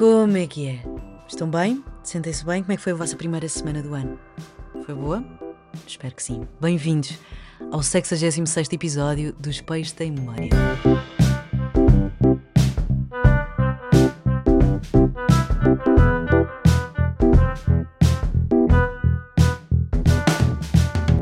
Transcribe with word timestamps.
Como 0.00 0.34
é 0.38 0.46
que 0.46 0.66
é? 0.66 0.82
Estão 1.28 1.50
bem? 1.50 1.84
Sentem-se 2.02 2.42
bem? 2.42 2.62
Como 2.62 2.72
é 2.72 2.76
que 2.78 2.82
foi 2.82 2.92
a 2.92 2.96
vossa 2.96 3.14
primeira 3.14 3.46
semana 3.50 3.82
do 3.82 3.92
ano? 3.92 4.18
Foi 4.86 4.94
boa? 4.94 5.22
Espero 5.86 6.14
que 6.14 6.22
sim. 6.22 6.48
Bem-vindos 6.58 7.18
ao 7.70 7.82
66 7.82 8.72
episódio 8.72 9.34
dos 9.34 9.60
Peixes 9.60 9.92
Tem 9.92 10.10
Memória. 10.10 10.48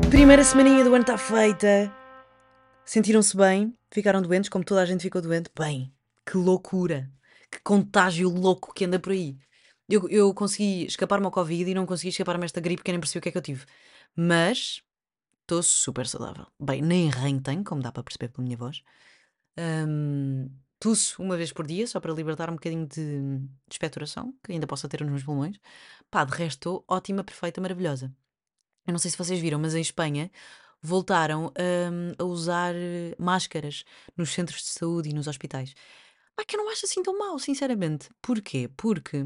Primeira 0.09 0.41
semaninha 0.45 0.85
do 0.85 0.93
ano 0.93 1.01
está 1.01 1.17
feita. 1.17 1.93
Sentiram-se 2.85 3.35
bem? 3.35 3.73
Ficaram 3.91 4.21
doentes, 4.21 4.49
como 4.49 4.63
toda 4.63 4.81
a 4.81 4.85
gente 4.85 5.01
ficou 5.01 5.21
doente? 5.21 5.51
Bem, 5.53 5.91
que 6.25 6.37
loucura! 6.37 7.18
Que 7.51 7.59
contágio 7.61 8.29
louco 8.29 8.73
que 8.73 8.85
anda 8.85 8.99
por 8.99 9.11
aí. 9.11 9.37
Eu, 9.87 10.07
eu 10.09 10.33
consegui 10.33 10.85
escapar-me 10.85 11.25
ao 11.25 11.31
Covid 11.31 11.69
e 11.71 11.73
não 11.73 11.85
consegui 11.85 12.09
escapar-me 12.09 12.45
esta 12.45 12.61
gripe 12.61 12.83
que 12.83 12.91
nem 12.91 12.99
percebi 12.99 13.19
o 13.19 13.21
que 13.21 13.29
é 13.29 13.31
que 13.31 13.37
eu 13.37 13.41
tive. 13.41 13.65
Mas 14.15 14.83
estou 15.41 15.63
super 15.63 16.05
saudável. 16.07 16.45
Bem, 16.59 16.81
nem 16.81 17.09
ranho 17.09 17.41
tenho, 17.41 17.63
como 17.63 17.81
dá 17.81 17.91
para 17.91 18.03
perceber 18.03 18.29
pela 18.29 18.43
minha 18.43 18.57
voz. 18.57 18.83
Um, 19.57 20.49
tuço 20.79 21.21
uma 21.21 21.35
vez 21.35 21.51
por 21.51 21.65
dia, 21.65 21.87
só 21.87 21.99
para 21.99 22.13
libertar 22.13 22.49
um 22.49 22.53
bocadinho 22.53 22.87
de, 22.87 23.39
de 23.39 23.49
expectoração, 23.71 24.33
que 24.43 24.51
ainda 24.51 24.67
possa 24.67 24.87
ter 24.87 25.01
nos 25.01 25.09
meus 25.09 25.23
pulmões. 25.23 25.59
Pá, 26.09 26.23
de 26.23 26.31
resto 26.31 26.57
estou 26.59 26.85
ótima, 26.87 27.23
perfeita, 27.23 27.59
maravilhosa. 27.59 28.13
Eu 28.87 28.91
não 28.93 28.99
sei 28.99 29.11
se 29.11 29.17
vocês 29.17 29.39
viram, 29.39 29.59
mas 29.59 29.75
em 29.75 29.81
Espanha 29.81 30.31
voltaram 30.81 31.47
hum, 31.91 32.13
a 32.17 32.23
usar 32.23 32.73
máscaras 33.17 33.83
nos 34.15 34.31
centros 34.31 34.61
de 34.61 34.69
saúde 34.69 35.09
e 35.09 35.13
nos 35.13 35.27
hospitais. 35.27 35.73
Pá, 36.39 36.45
que 36.45 36.55
eu 36.55 36.63
não 36.63 36.71
acho 36.71 36.85
assim 36.85 37.03
tão 37.03 37.17
mal, 37.17 37.37
sinceramente. 37.37 38.09
Porquê? 38.21 38.69
Porque 38.77 39.17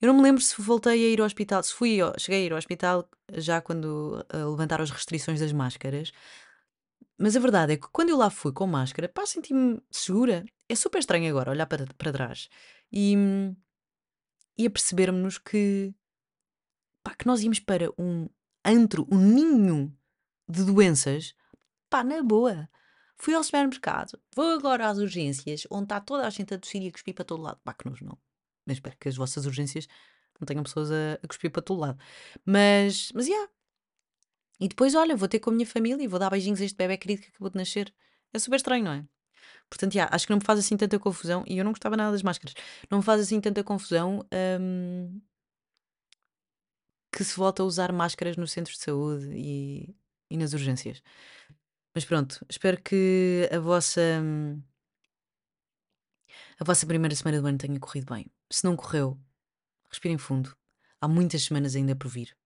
eu 0.00 0.08
não 0.08 0.14
me 0.14 0.22
lembro 0.22 0.42
se 0.42 0.60
voltei 0.60 0.92
a 0.92 1.08
ir 1.08 1.20
ao 1.20 1.26
hospital, 1.26 1.62
se 1.62 1.72
fui, 1.72 1.98
cheguei 2.18 2.42
a 2.42 2.46
ir 2.46 2.52
ao 2.52 2.58
hospital 2.58 3.08
já 3.34 3.60
quando 3.60 4.26
eh, 4.28 4.44
levantaram 4.44 4.82
as 4.82 4.90
restrições 4.90 5.38
das 5.38 5.52
máscaras. 5.52 6.10
Mas 7.16 7.36
a 7.36 7.40
verdade 7.40 7.74
é 7.74 7.76
que 7.76 7.86
quando 7.92 8.08
eu 8.08 8.16
lá 8.16 8.28
fui 8.28 8.52
com 8.52 8.66
máscara, 8.66 9.08
pá, 9.08 9.24
senti-me 9.24 9.80
segura. 9.88 10.44
É 10.68 10.74
super 10.74 10.98
estranho 10.98 11.30
agora 11.30 11.52
olhar 11.52 11.66
para, 11.66 11.86
para 11.96 12.12
trás 12.12 12.48
e, 12.90 13.14
e 14.58 14.66
a 14.66 14.70
percebermos 14.70 15.38
que, 15.38 15.94
pá, 17.04 17.14
que 17.14 17.26
nós 17.26 17.40
íamos 17.40 17.60
para 17.60 17.88
um 17.96 18.28
antro, 18.64 19.06
um 19.12 19.16
ninho 19.16 19.96
de 20.48 20.64
doenças, 20.64 21.36
pá, 21.88 22.02
na 22.02 22.20
boa. 22.20 22.68
Fui 23.20 23.34
ao 23.34 23.44
supermercado, 23.44 24.18
vou 24.34 24.54
agora 24.54 24.88
às 24.88 24.96
urgências, 24.96 25.66
onde 25.70 25.84
está 25.84 26.00
toda 26.00 26.26
a 26.26 26.30
gente 26.30 26.54
a 26.54 26.58
tossir 26.58 26.82
e 26.82 26.88
a 26.88 26.90
cuspir 26.90 27.14
para 27.14 27.22
todo 27.22 27.42
lado. 27.42 27.60
Pá, 27.62 27.74
que 27.74 27.86
nojo 27.86 28.02
não. 28.02 28.16
Mas 28.64 28.78
espero 28.78 28.96
que 28.96 29.10
as 29.10 29.16
vossas 29.16 29.44
urgências 29.44 29.86
não 30.40 30.46
tenham 30.46 30.62
pessoas 30.62 30.90
a, 30.90 31.18
a 31.22 31.28
cuspir 31.28 31.50
para 31.50 31.60
todo 31.60 31.80
lado. 31.80 31.98
Mas, 32.46 33.12
mas, 33.14 33.26
yeah. 33.26 33.50
E 34.58 34.68
depois, 34.68 34.94
olha, 34.94 35.14
vou 35.14 35.28
ter 35.28 35.38
com 35.38 35.50
a 35.50 35.52
minha 35.52 35.66
família 35.66 36.02
e 36.02 36.06
vou 36.06 36.18
dar 36.18 36.30
beijinhos 36.30 36.62
a 36.62 36.64
este 36.64 36.78
bebê 36.78 36.96
querido 36.96 37.20
que 37.20 37.28
acabou 37.28 37.50
de 37.50 37.58
nascer. 37.58 37.92
É 38.32 38.38
super 38.38 38.56
estranho, 38.56 38.84
não 38.84 38.92
é? 38.92 39.04
Portanto, 39.68 39.94
yeah, 39.94 40.14
acho 40.14 40.26
que 40.26 40.32
não 40.32 40.38
me 40.38 40.44
faz 40.44 40.58
assim 40.58 40.78
tanta 40.78 40.98
confusão. 40.98 41.44
E 41.46 41.58
eu 41.58 41.64
não 41.64 41.72
gostava 41.72 41.98
nada 41.98 42.12
das 42.12 42.22
máscaras. 42.22 42.54
Não 42.90 42.98
me 42.98 43.04
faz 43.04 43.20
assim 43.20 43.38
tanta 43.38 43.62
confusão 43.62 44.26
hum, 44.58 45.20
que 47.12 47.22
se 47.22 47.36
volta 47.36 47.62
a 47.62 47.66
usar 47.66 47.92
máscaras 47.92 48.38
nos 48.38 48.50
centros 48.50 48.78
de 48.78 48.84
saúde 48.84 49.28
e, 49.34 49.94
e 50.30 50.38
nas 50.38 50.54
urgências. 50.54 51.02
Mas 51.94 52.04
pronto, 52.04 52.44
espero 52.48 52.80
que 52.80 53.48
a 53.52 53.58
vossa, 53.58 54.22
a 56.58 56.64
vossa 56.64 56.86
primeira 56.86 57.14
semana 57.14 57.40
do 57.40 57.46
ano 57.46 57.58
tenha 57.58 57.80
corrido 57.80 58.14
bem. 58.14 58.30
Se 58.50 58.64
não 58.64 58.76
correu, 58.76 59.20
respirem 59.88 60.16
fundo. 60.16 60.56
Há 61.00 61.08
muitas 61.08 61.42
semanas 61.42 61.74
ainda 61.74 61.96
por 61.96 62.08
vir. 62.08 62.36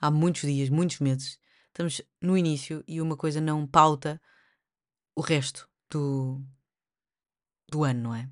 Há 0.00 0.10
muitos 0.10 0.42
dias, 0.42 0.70
muitos 0.70 1.00
meses. 1.00 1.38
Estamos 1.66 2.00
no 2.20 2.36
início 2.36 2.82
e 2.86 3.00
uma 3.00 3.16
coisa 3.16 3.40
não 3.40 3.66
pauta 3.66 4.20
o 5.14 5.20
resto 5.20 5.68
do, 5.90 6.42
do 7.70 7.84
ano, 7.84 8.02
não 8.02 8.14
é? 8.14 8.30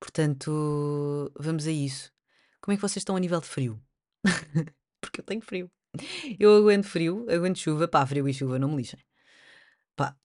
Portanto, 0.00 1.32
vamos 1.38 1.66
a 1.66 1.70
isso. 1.70 2.12
Como 2.60 2.72
é 2.72 2.76
que 2.76 2.82
vocês 2.82 3.02
estão 3.02 3.16
a 3.16 3.20
nível 3.20 3.40
de 3.40 3.46
frio? 3.46 3.82
Porque 5.00 5.20
eu 5.20 5.24
tenho 5.24 5.42
frio. 5.42 5.70
Eu 6.38 6.56
aguento 6.56 6.86
frio, 6.86 7.26
aguento 7.30 7.58
chuva. 7.58 7.88
Pá, 7.88 8.06
frio 8.06 8.28
e 8.28 8.34
chuva, 8.34 8.58
não 8.58 8.68
me 8.68 8.76
lixem. 8.76 9.00
Pá, 9.98 10.16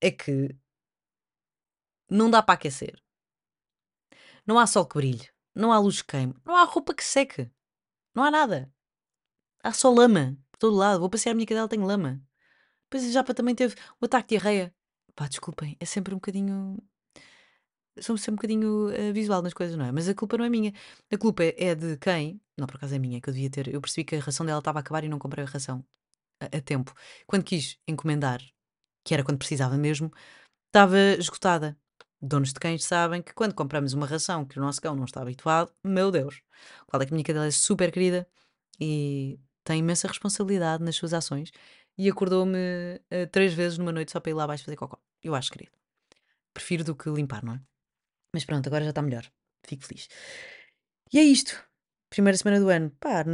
é 0.00 0.10
que 0.10 0.56
não 2.08 2.30
dá 2.30 2.42
para 2.42 2.54
aquecer. 2.54 2.98
Não 4.46 4.58
há 4.58 4.66
sol 4.66 4.86
que 4.86 4.94
brilhe. 4.94 5.28
Não 5.54 5.70
há 5.72 5.78
luz 5.78 6.00
que 6.00 6.08
queime. 6.08 6.34
Não 6.42 6.56
há 6.56 6.64
roupa 6.64 6.94
que 6.94 7.04
seque. 7.04 7.50
Não 8.14 8.24
há 8.24 8.30
nada. 8.30 8.72
Há 9.62 9.74
só 9.74 9.90
lama 9.90 10.38
por 10.50 10.58
todo 10.58 10.76
lado. 10.76 11.00
Vou 11.00 11.10
passear 11.10 11.32
a 11.32 11.34
minha 11.34 11.46
cadela, 11.46 11.68
tenho 11.68 11.84
lama. 11.84 12.22
Depois 12.84 13.12
já 13.12 13.22
para 13.22 13.34
também 13.34 13.54
teve 13.54 13.76
o 14.00 14.06
ataque 14.06 14.28
de 14.28 14.38
diarreia. 14.38 14.74
Pá, 15.14 15.28
desculpem, 15.28 15.76
é 15.78 15.84
sempre 15.84 16.14
um 16.14 16.16
bocadinho. 16.16 16.78
Sou 18.00 18.16
sempre 18.16 18.32
um 18.32 18.36
bocadinho 18.36 18.90
eh, 18.90 19.12
visual 19.12 19.42
nas 19.42 19.52
coisas, 19.52 19.76
não 19.76 19.84
é? 19.84 19.92
Mas 19.92 20.08
a 20.08 20.14
culpa 20.14 20.38
não 20.38 20.46
é 20.46 20.48
minha. 20.48 20.72
A 21.12 21.18
culpa 21.18 21.44
é 21.44 21.74
de 21.74 21.98
quem? 21.98 22.40
Não, 22.56 22.66
por 22.66 22.76
acaso 22.76 22.94
é 22.94 22.98
minha, 22.98 23.20
que 23.20 23.28
eu 23.28 23.34
devia 23.34 23.50
ter. 23.50 23.68
Eu 23.68 23.82
percebi 23.82 24.04
que 24.04 24.16
a 24.16 24.20
ração 24.20 24.46
dela 24.46 24.60
estava 24.60 24.78
a 24.78 24.80
acabar 24.80 25.04
e 25.04 25.08
não 25.10 25.18
comprei 25.18 25.44
a 25.44 25.48
ração 25.48 25.84
a, 26.40 26.46
a 26.56 26.60
tempo. 26.62 26.94
Quando 27.26 27.44
quis 27.44 27.78
encomendar, 27.86 28.40
que 29.04 29.14
era 29.14 29.24
quando 29.24 29.38
precisava 29.38 29.76
mesmo, 29.76 30.10
estava 30.68 30.98
esgotada. 31.18 31.76
Donos 32.20 32.52
de 32.52 32.60
cães 32.60 32.84
sabem 32.84 33.20
que 33.20 33.34
quando 33.34 33.54
compramos 33.54 33.94
uma 33.94 34.06
ração 34.06 34.44
que 34.44 34.58
o 34.58 34.62
nosso 34.62 34.80
cão 34.80 34.94
não 34.94 35.04
está 35.04 35.20
habituado, 35.22 35.72
meu 35.84 36.10
Deus, 36.10 36.40
qual 36.86 37.02
é 37.02 37.06
que 37.06 37.12
a 37.12 37.16
minha 37.16 37.24
cadela 37.24 37.46
é 37.46 37.50
super 37.50 37.90
querida 37.90 38.28
e 38.80 39.40
tem 39.64 39.80
imensa 39.80 40.08
responsabilidade 40.08 40.84
nas 40.84 40.96
suas 40.96 41.12
ações 41.12 41.52
e 41.98 42.08
acordou-me 42.08 43.00
eh, 43.10 43.26
três 43.26 43.52
vezes 43.54 43.78
numa 43.78 43.92
noite 43.92 44.12
só 44.12 44.20
para 44.20 44.30
ir 44.30 44.34
lá 44.34 44.44
abaixo 44.44 44.64
fazer 44.64 44.76
cocó. 44.76 44.98
Eu 45.22 45.34
acho 45.34 45.50
querido. 45.50 45.72
Prefiro 46.54 46.84
do 46.84 46.94
que 46.94 47.10
limpar, 47.10 47.44
não 47.44 47.54
é? 47.54 47.60
Mas 48.34 48.44
pronto, 48.44 48.66
agora 48.66 48.84
já 48.84 48.90
está 48.90 49.02
melhor. 49.02 49.30
Fico 49.66 49.84
feliz. 49.84 50.08
E 51.12 51.18
é 51.18 51.22
isto. 51.22 51.62
Primeira 52.10 52.36
semana 52.36 52.60
do 52.60 52.68
ano. 52.68 52.90
Pá, 52.98 53.24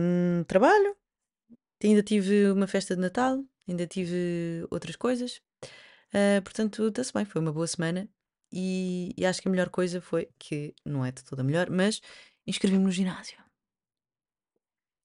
trabalho. 0.46 0.96
Ainda 1.82 2.02
tive 2.02 2.50
uma 2.50 2.66
festa 2.66 2.94
de 2.94 3.00
Natal. 3.00 3.44
Ainda 3.68 3.86
tive 3.86 4.66
outras 4.70 4.96
coisas. 4.96 5.40
Ah, 6.12 6.40
portanto, 6.42 6.88
está-se 6.88 7.12
bem. 7.12 7.24
Foi 7.24 7.40
uma 7.40 7.52
boa 7.52 7.66
semana. 7.66 8.08
E, 8.52 9.14
e 9.16 9.26
acho 9.26 9.42
que 9.42 9.48
a 9.48 9.50
melhor 9.50 9.68
coisa 9.70 10.00
foi 10.00 10.28
que 10.38 10.74
não 10.84 11.04
é 11.04 11.12
de 11.12 11.22
toda 11.24 11.42
melhor, 11.42 11.68
mas 11.70 12.00
inscrevi-me 12.46 12.84
no 12.84 12.90
ginásio. 12.90 13.38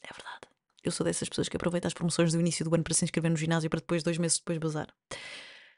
É 0.02 0.14
verdade. 0.14 0.48
Eu 0.84 0.92
sou 0.92 1.06
dessas 1.06 1.30
pessoas 1.30 1.48
que 1.50 1.56
aproveita 1.56 1.88
as 1.88 1.94
promoções 1.94 2.32
do 2.34 2.40
início 2.40 2.66
do 2.66 2.74
ano 2.76 2.84
para 2.84 2.94
se 2.94 3.06
inscrever 3.06 3.32
no 3.32 3.38
ginásio 3.38 3.70
para 3.70 3.80
depois, 3.80 4.04
dois 4.04 4.18
meses 4.18 4.38
depois, 4.38 4.58
bazar. 4.58 4.94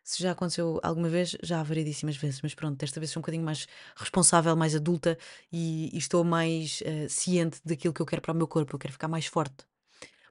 Se 0.04 0.22
já 0.22 0.32
aconteceu 0.32 0.80
alguma 0.84 1.10
vez, 1.10 1.36
já 1.44 1.60
há 1.60 1.64
variedíssimas 1.64 2.18
vezes, 2.18 2.42
mas 2.42 2.54
pronto, 2.56 2.78
desta 2.78 3.00
vez 3.00 3.12
sou 3.12 3.20
um 3.20 3.24
bocadinho 3.24 3.44
mais 3.44 3.68
responsável, 3.96 4.56
mais 4.56 4.76
adulta 4.76 5.18
e, 5.52 5.90
e 5.94 5.98
estou 5.98 6.24
mais 6.24 6.82
eh, 6.86 7.08
ciente 7.10 7.60
daquilo 7.66 7.94
que 7.94 8.02
eu 8.02 8.06
quero 8.06 8.22
para 8.22 8.34
o 8.34 8.36
meu 8.36 8.48
corpo. 8.48 8.76
Eu 8.76 8.80
quero 8.80 8.94
ficar 8.94 9.08
mais 9.08 9.26
forte, 9.26 9.66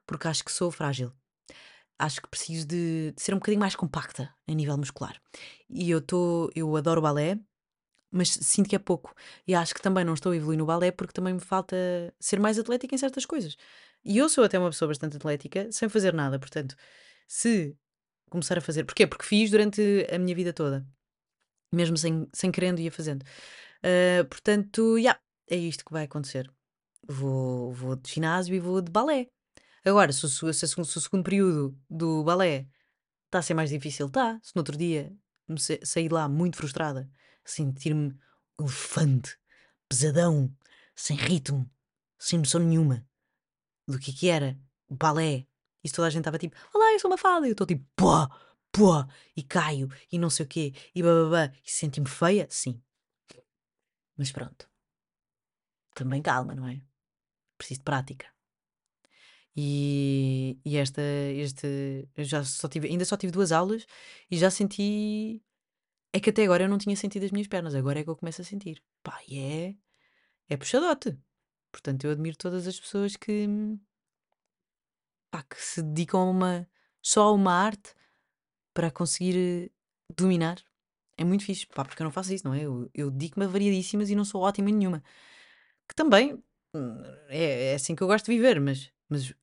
porque 0.06 0.28
acho 0.28 0.44
que 0.44 0.52
sou 0.52 0.70
frágil. 0.70 1.12
Acho 1.98 2.20
que 2.20 2.28
preciso 2.28 2.66
de, 2.66 3.12
de 3.12 3.22
ser 3.22 3.32
um 3.34 3.38
bocadinho 3.38 3.60
mais 3.60 3.76
compacta 3.76 4.34
a 4.48 4.52
nível 4.52 4.76
muscular. 4.76 5.20
E 5.70 5.90
eu 5.90 5.98
estou, 5.98 6.50
eu 6.54 6.74
adoro 6.76 7.00
balé, 7.00 7.38
mas 8.10 8.30
sinto 8.30 8.68
que 8.68 8.76
é 8.76 8.78
pouco. 8.78 9.14
E 9.46 9.54
acho 9.54 9.74
que 9.74 9.82
também 9.82 10.04
não 10.04 10.14
estou 10.14 10.32
a 10.32 10.36
evoluir 10.36 10.58
no 10.58 10.66
balé 10.66 10.90
porque 10.90 11.12
também 11.12 11.34
me 11.34 11.40
falta 11.40 11.76
ser 12.20 12.40
mais 12.40 12.58
atlética 12.58 12.94
em 12.94 12.98
certas 12.98 13.24
coisas. 13.24 13.56
E 14.04 14.18
eu 14.18 14.28
sou 14.28 14.44
até 14.44 14.58
uma 14.58 14.70
pessoa 14.70 14.88
bastante 14.88 15.16
atlética 15.16 15.70
sem 15.72 15.88
fazer 15.88 16.12
nada, 16.14 16.38
portanto, 16.38 16.76
se 17.26 17.76
começar 18.30 18.58
a 18.58 18.60
fazer. 18.60 18.84
Porquê? 18.84 19.06
Porque 19.06 19.24
fiz 19.24 19.50
durante 19.50 20.06
a 20.12 20.18
minha 20.18 20.34
vida 20.34 20.52
toda, 20.52 20.86
mesmo 21.72 21.96
sem, 21.96 22.28
sem 22.32 22.52
querendo 22.52 22.80
ia 22.80 22.92
fazendo. 22.92 23.24
Ah, 23.84 24.24
portanto, 24.24 24.96
yeah, 24.98 25.20
é 25.50 25.56
isto 25.56 25.84
que 25.84 25.92
vai 25.92 26.04
acontecer. 26.04 26.50
Vou, 27.06 27.72
vou 27.72 27.96
de 27.96 28.10
ginásio 28.10 28.54
e 28.54 28.60
vou 28.60 28.80
de 28.80 28.90
balé. 28.90 29.28
Agora, 29.84 30.12
se, 30.12 30.24
o 30.24 30.28
se, 30.28 30.44
o- 30.44 30.52
se, 30.54 30.64
o 30.80 30.84
se 30.84 30.98
o 30.98 31.00
segundo 31.00 31.24
período 31.24 31.78
do 31.88 32.24
balé 32.24 32.68
está 33.26 33.38
a 33.40 33.42
ser 33.42 33.54
mais 33.54 33.70
difícil, 33.70 34.06
está. 34.06 34.40
Se 34.42 34.54
no 34.56 34.60
outro 34.60 34.76
dia 34.76 35.14
me 35.48 35.60
sa- 35.60 35.78
sair 35.84 36.10
lá 36.12 36.28
muito 36.28 36.56
frustrada, 36.56 37.10
sentir-me 37.44 38.16
elefante, 38.60 39.38
pesadão, 39.88 40.54
sem 40.96 41.16
ritmo, 41.16 41.70
sem 42.18 42.38
noção 42.38 42.60
nenhuma 42.60 43.06
do 43.88 43.98
que 43.98 44.10
é 44.10 44.14
que 44.14 44.28
era 44.28 44.58
balé. 44.90 45.46
E 45.84 45.90
toda 45.90 46.08
a 46.08 46.10
gente 46.10 46.20
estava 46.22 46.38
tipo, 46.38 46.56
olá, 46.74 46.92
eu 46.92 47.00
sou 47.00 47.10
uma 47.10 47.18
fada. 47.18 47.46
E 47.46 47.50
eu 47.50 47.52
estou 47.52 47.66
tipo, 47.66 47.84
pô, 47.96 48.08
pô, 48.72 49.06
e 49.36 49.42
caio, 49.42 49.88
e 50.12 50.18
não 50.18 50.30
sei 50.30 50.46
o 50.46 50.48
quê, 50.48 50.74
e 50.94 51.02
bababá. 51.02 51.52
E 51.66 51.70
senti-me 51.70 52.08
feia? 52.08 52.46
Sim. 52.50 52.82
Mas 54.16 54.32
pronto. 54.32 54.68
Também 55.94 56.20
calma, 56.22 56.54
não 56.54 56.68
é? 56.68 56.80
Preciso 57.58 57.80
de 57.80 57.84
prática. 57.84 58.33
E, 59.56 60.58
e 60.64 60.76
esta, 60.76 61.00
este, 61.02 62.08
eu 62.16 62.24
já 62.24 62.42
só 62.44 62.68
tive, 62.68 62.88
ainda 62.88 63.04
só 63.04 63.16
tive 63.16 63.32
duas 63.32 63.52
aulas 63.52 63.86
e 64.30 64.36
já 64.36 64.50
senti. 64.50 65.42
É 66.12 66.20
que 66.20 66.30
até 66.30 66.44
agora 66.44 66.64
eu 66.64 66.68
não 66.68 66.78
tinha 66.78 66.96
sentido 66.96 67.24
as 67.24 67.32
minhas 67.32 67.48
pernas, 67.48 67.74
agora 67.74 68.00
é 68.00 68.04
que 68.04 68.10
eu 68.10 68.16
começo 68.16 68.40
a 68.42 68.44
sentir. 68.44 68.82
Pá, 69.02 69.20
e 69.28 69.38
é. 69.38 69.76
é 70.48 70.56
puxadote. 70.56 71.18
Portanto, 71.72 72.04
eu 72.04 72.12
admiro 72.12 72.36
todas 72.36 72.66
as 72.68 72.78
pessoas 72.78 73.16
que, 73.16 73.48
pá, 75.30 75.42
que 75.42 75.60
se 75.60 75.82
dedicam 75.82 76.20
a 76.20 76.30
uma, 76.30 76.68
só 77.02 77.24
a 77.28 77.32
uma 77.32 77.52
arte 77.52 77.94
para 78.72 78.90
conseguir 78.90 79.36
eh, 79.36 79.70
dominar. 80.16 80.62
É 81.16 81.24
muito 81.24 81.44
fixe, 81.44 81.66
pá, 81.66 81.84
porque 81.84 82.02
eu 82.02 82.04
não 82.04 82.12
faço 82.12 82.32
isso, 82.34 82.46
não 82.46 82.54
é? 82.54 82.62
Eu, 82.62 82.90
eu 82.94 83.10
dedico-me 83.10 83.46
a 83.46 83.48
variadíssimas 83.48 84.10
e 84.10 84.14
não 84.16 84.24
sou 84.24 84.42
ótima 84.42 84.70
em 84.70 84.74
nenhuma. 84.74 85.02
Que 85.88 85.94
também 85.94 86.34
hum, 86.74 87.02
é, 87.28 87.72
é 87.72 87.74
assim 87.74 87.94
que 87.96 88.02
eu 88.02 88.06
gosto 88.08 88.26
de 88.26 88.32
viver, 88.32 88.60
mas, 88.60 88.92
mas 89.08 89.34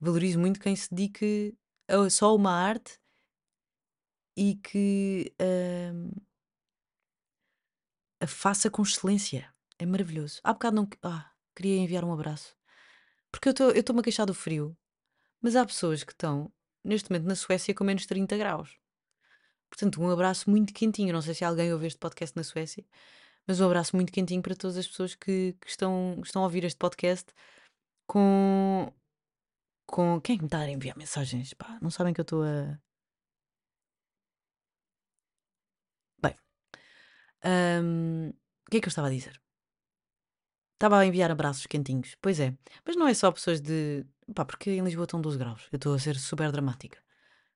valorizo 0.00 0.38
muito 0.38 0.60
quem 0.60 0.74
se 0.74 0.92
dedique 0.92 1.54
a 1.88 2.08
só 2.08 2.34
uma 2.34 2.52
arte 2.52 2.98
e 4.36 4.54
que 4.56 5.34
hum, 5.40 6.10
a 8.20 8.26
faça 8.26 8.70
com 8.70 8.82
excelência. 8.82 9.52
É 9.78 9.86
maravilhoso. 9.86 10.40
Há 10.44 10.52
bocado 10.52 10.76
não. 10.76 10.88
Ah, 11.02 11.30
queria 11.54 11.78
enviar 11.78 12.04
um 12.04 12.12
abraço. 12.12 12.56
Porque 13.32 13.48
eu 13.48 13.70
estou-me 13.74 14.00
a 14.00 14.02
queixar 14.02 14.26
do 14.26 14.34
frio, 14.34 14.76
mas 15.40 15.56
há 15.56 15.64
pessoas 15.64 16.02
que 16.04 16.12
estão, 16.12 16.52
neste 16.84 17.10
momento, 17.10 17.28
na 17.28 17.34
Suécia 17.34 17.74
com 17.74 17.84
menos 17.84 18.06
30 18.06 18.36
graus. 18.36 18.78
Portanto, 19.70 20.02
um 20.02 20.10
abraço 20.10 20.50
muito 20.50 20.74
quentinho. 20.74 21.12
Não 21.12 21.22
sei 21.22 21.34
se 21.34 21.44
alguém 21.44 21.72
ouve 21.72 21.86
este 21.86 21.98
podcast 21.98 22.36
na 22.36 22.42
Suécia, 22.42 22.84
mas 23.46 23.60
um 23.60 23.66
abraço 23.66 23.96
muito 23.96 24.12
quentinho 24.12 24.42
para 24.42 24.56
todas 24.56 24.76
as 24.76 24.86
pessoas 24.86 25.14
que, 25.14 25.56
que 25.60 25.68
estão, 25.68 26.18
que 26.20 26.26
estão 26.26 26.42
a 26.42 26.44
ouvir 26.46 26.64
este 26.64 26.78
podcast 26.78 27.32
com. 28.06 28.92
Com 29.90 30.20
quem 30.20 30.36
é 30.36 30.38
me 30.38 30.46
está 30.46 30.60
a 30.60 30.70
enviar 30.70 30.96
mensagens? 30.96 31.54
Pá, 31.54 31.78
não 31.82 31.90
sabem 31.90 32.14
que 32.14 32.20
eu 32.20 32.22
estou 32.22 32.42
a. 32.44 32.78
Bem. 36.22 36.34
hum, 37.82 38.30
o 38.66 38.70
que 38.70 38.78
é 38.78 38.80
que 38.80 38.86
eu 38.86 38.90
estava 38.90 39.08
a 39.08 39.10
dizer? 39.10 39.40
Estava 40.74 40.98
a 40.98 41.06
enviar 41.06 41.30
abraços 41.30 41.66
quentinhos. 41.66 42.16
Pois 42.22 42.40
é. 42.40 42.56
Mas 42.86 42.96
não 42.96 43.06
é 43.06 43.14
só 43.14 43.30
pessoas 43.30 43.60
de. 43.60 44.06
Pá, 44.34 44.44
porque 44.44 44.70
em 44.70 44.82
Lisboa 44.82 45.04
estão 45.04 45.20
12 45.20 45.36
graus. 45.38 45.68
Eu 45.72 45.76
estou 45.76 45.94
a 45.94 45.98
ser 45.98 46.16
super 46.16 46.50
dramática. 46.50 46.98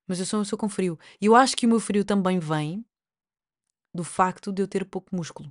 Mas 0.07 0.21
eu 0.21 0.27
sou 0.27 0.39
uma 0.39 0.45
pessoa 0.45 0.61
com 0.61 0.69
frio. 0.69 0.99
E 1.21 1.27
eu 1.27 1.35
acho 1.35 1.57
que 1.57 1.67
o 1.67 1.69
meu 1.69 1.81
frio 1.81 2.05
também 2.05 2.39
vem 2.39 2.85
do 3.95 4.05
facto 4.05 4.53
de 4.53 4.61
eu 4.61 4.69
ter 4.69 4.85
pouco 4.85 5.15
músculo. 5.15 5.51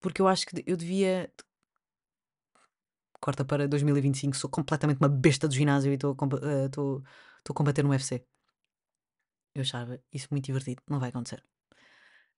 Porque 0.00 0.20
eu 0.20 0.28
acho 0.28 0.46
que 0.46 0.62
eu 0.66 0.76
devia. 0.76 1.32
Corta 3.22 3.44
para 3.44 3.68
2025, 3.68 4.36
sou 4.36 4.50
completamente 4.50 4.98
uma 4.98 5.08
besta 5.08 5.46
do 5.46 5.54
ginásio 5.54 5.92
e 5.92 5.94
estou 5.94 6.12
estou 6.12 7.04
a 7.50 7.54
combater 7.54 7.84
no 7.84 7.90
UFC. 7.90 8.26
Eu 9.54 9.62
achava 9.62 10.00
isso 10.12 10.26
muito 10.32 10.46
divertido. 10.46 10.82
Não 10.90 10.98
vai 10.98 11.10
acontecer. 11.10 11.40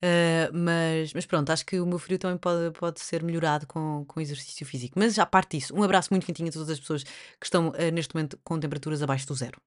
Uh, 0.05 0.53
mas, 0.53 1.15
mas 1.15 1.25
pronto, 1.25 1.49
acho 1.51 1.65
que 1.65 1.81
o 1.81 1.87
meu 1.87 1.99
frio 1.99 2.19
também 2.19 2.37
pode, 2.37 2.71
pode 2.79 3.01
ser 3.01 3.23
melhorado 3.23 3.67
com, 3.67 4.05
com 4.07 4.21
exercício 4.21 4.67
físico. 4.67 4.99
Mas 4.99 5.19
à 5.19 5.25
parte 5.25 5.57
disso, 5.57 5.75
um 5.75 5.83
abraço 5.83 6.13
muito 6.13 6.27
quentinho 6.27 6.51
a 6.51 6.53
todas 6.53 6.69
as 6.69 6.79
pessoas 6.79 7.03
que 7.03 7.47
estão 7.47 7.69
uh, 7.71 7.91
neste 7.91 8.15
momento 8.15 8.39
com 8.45 8.61
temperaturas 8.61 9.03
abaixo 9.03 9.27
do 9.27 9.35
zero. 9.35 9.59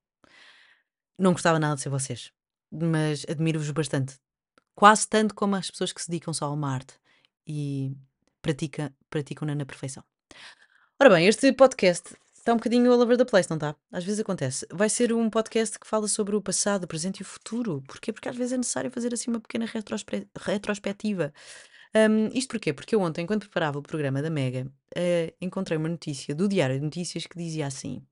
Não 1.17 1.31
gostava 1.31 1.57
nada 1.57 1.75
de 1.75 1.81
ser 1.81 1.89
vocês, 1.89 2.31
mas 2.71 3.25
admiro-vos 3.27 3.71
bastante. 3.71 4.19
Quase 4.75 5.07
tanto 5.07 5.33
como 5.33 5.55
as 5.55 5.71
pessoas 5.71 5.91
que 5.91 5.99
se 5.99 6.11
dedicam 6.11 6.31
só 6.31 6.45
a 6.45 6.51
uma 6.51 6.71
arte 6.71 6.93
e 7.47 7.97
pratica, 8.39 8.93
praticam-na 9.09 9.55
na 9.55 9.65
perfeição. 9.65 10.03
Ora 10.99 11.11
bem, 11.11 11.27
este 11.27 11.53
podcast 11.53 12.15
está 12.33 12.53
um 12.53 12.57
bocadinho 12.57 12.91
all 12.91 12.99
over 13.01 13.17
the 13.17 13.25
place, 13.25 13.47
não 13.49 13.57
está? 13.57 13.75
Às 13.91 14.03
vezes 14.03 14.19
acontece. 14.19 14.65
Vai 14.71 14.89
ser 14.89 15.13
um 15.13 15.29
podcast 15.29 15.77
que 15.79 15.85
fala 15.87 16.07
sobre 16.07 16.35
o 16.35 16.41
passado, 16.41 16.85
o 16.85 16.87
presente 16.87 17.19
e 17.19 17.21
o 17.21 17.25
futuro. 17.25 17.83
Porquê? 17.87 18.11
Porque 18.11 18.27
às 18.29 18.35
vezes 18.35 18.53
é 18.53 18.57
necessário 18.57 18.89
fazer 18.91 19.13
assim 19.13 19.29
uma 19.29 19.39
pequena 19.39 19.65
retrospe- 19.65 20.27
retrospectiva. 20.35 21.31
Um, 21.95 22.27
isto 22.33 22.49
porquê? 22.49 22.73
Porque 22.73 22.95
eu 22.95 23.01
ontem, 23.01 23.23
enquanto 23.23 23.41
preparava 23.43 23.79
o 23.79 23.83
programa 23.83 24.21
da 24.21 24.29
Mega, 24.29 24.65
uh, 24.97 25.35
encontrei 25.41 25.77
uma 25.77 25.89
notícia 25.89 26.33
do 26.35 26.47
Diário 26.47 26.77
de 26.79 26.85
Notícias 26.85 27.27
que 27.27 27.37
dizia 27.37 27.67
assim. 27.67 28.03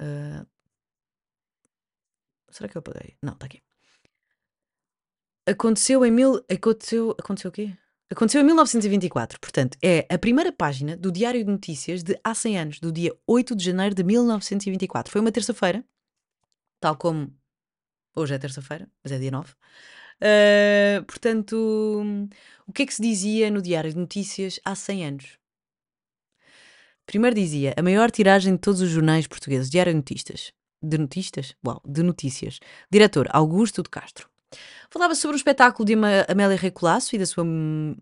uh, 0.00 0.46
será 2.50 2.68
que 2.68 2.76
eu 2.76 2.80
apaguei? 2.80 3.16
Não, 3.22 3.34
está 3.34 3.46
aqui. 3.46 3.62
Aconteceu 5.46 6.04
em 6.04 6.10
mil. 6.10 6.44
Aconteceu. 6.50 7.12
Aconteceu 7.18 7.50
o 7.50 7.52
quê? 7.52 7.76
Aconteceu 8.08 8.40
em 8.40 8.44
1924, 8.44 9.40
portanto, 9.40 9.76
é 9.82 10.06
a 10.08 10.16
primeira 10.16 10.52
página 10.52 10.96
do 10.96 11.10
Diário 11.10 11.44
de 11.44 11.50
Notícias 11.50 12.04
de 12.04 12.16
há 12.22 12.34
100 12.34 12.58
anos, 12.58 12.80
do 12.80 12.92
dia 12.92 13.12
8 13.26 13.56
de 13.56 13.64
janeiro 13.64 13.96
de 13.96 14.04
1924. 14.04 15.10
Foi 15.10 15.20
uma 15.20 15.32
terça-feira, 15.32 15.84
tal 16.78 16.96
como 16.96 17.34
hoje 18.14 18.32
é 18.34 18.38
terça-feira, 18.38 18.88
mas 19.02 19.12
é 19.12 19.18
dia 19.18 19.32
9. 19.32 19.52
Uh, 19.52 21.04
portanto, 21.04 22.30
o 22.64 22.72
que 22.72 22.82
é 22.82 22.86
que 22.86 22.94
se 22.94 23.02
dizia 23.02 23.50
no 23.50 23.60
Diário 23.60 23.92
de 23.92 23.98
Notícias 23.98 24.60
há 24.64 24.76
100 24.76 25.06
anos? 25.06 25.38
Primeiro 27.06 27.34
dizia 27.34 27.74
a 27.76 27.82
maior 27.82 28.12
tiragem 28.12 28.54
de 28.54 28.60
todos 28.60 28.80
os 28.80 28.88
jornais 28.88 29.26
portugueses, 29.26 29.68
Diário 29.68 29.92
de 29.92 29.96
Notícias. 29.96 30.52
De 30.80 30.98
notícias? 30.98 31.56
Uau, 31.66 31.82
de 31.84 32.02
notícias. 32.04 32.60
Diretor 32.88 33.26
Augusto 33.30 33.82
de 33.82 33.90
Castro. 33.90 34.28
Falava 34.90 35.14
sobre 35.14 35.36
o 35.36 35.38
espetáculo 35.38 35.84
de 35.84 35.94
Amélia 36.28 36.56
Rei 36.56 36.70
Colasso 36.70 37.14
e 37.14 37.18
da 37.18 37.26
sua 37.26 37.44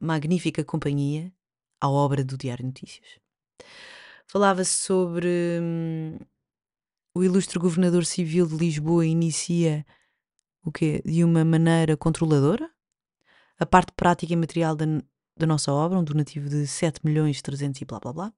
magnífica 0.00 0.64
companhia 0.64 1.32
à 1.80 1.88
obra 1.88 2.22
do 2.24 2.36
Diário 2.36 2.64
Notícias. 2.64 3.18
Falava-se 4.26 4.72
sobre 4.72 5.58
hum, 5.60 6.18
o 7.14 7.22
ilustre 7.22 7.58
governador 7.58 8.04
civil 8.04 8.46
de 8.46 8.56
Lisboa 8.56 9.06
inicia 9.06 9.84
o 10.64 10.72
quê? 10.72 11.02
De 11.04 11.22
uma 11.22 11.44
maneira 11.44 11.96
controladora? 11.96 12.70
A 13.58 13.66
parte 13.66 13.92
prática 13.92 14.32
e 14.32 14.36
material 14.36 14.74
da, 14.74 14.86
da 15.36 15.46
nossa 15.46 15.72
obra, 15.72 15.98
um 15.98 16.04
donativo 16.04 16.48
de 16.48 16.66
7 16.66 17.00
milhões 17.04 17.40
300 17.42 17.80
e 17.82 17.84
blá 17.84 18.00
blá 18.00 18.12
blá. 18.12 18.32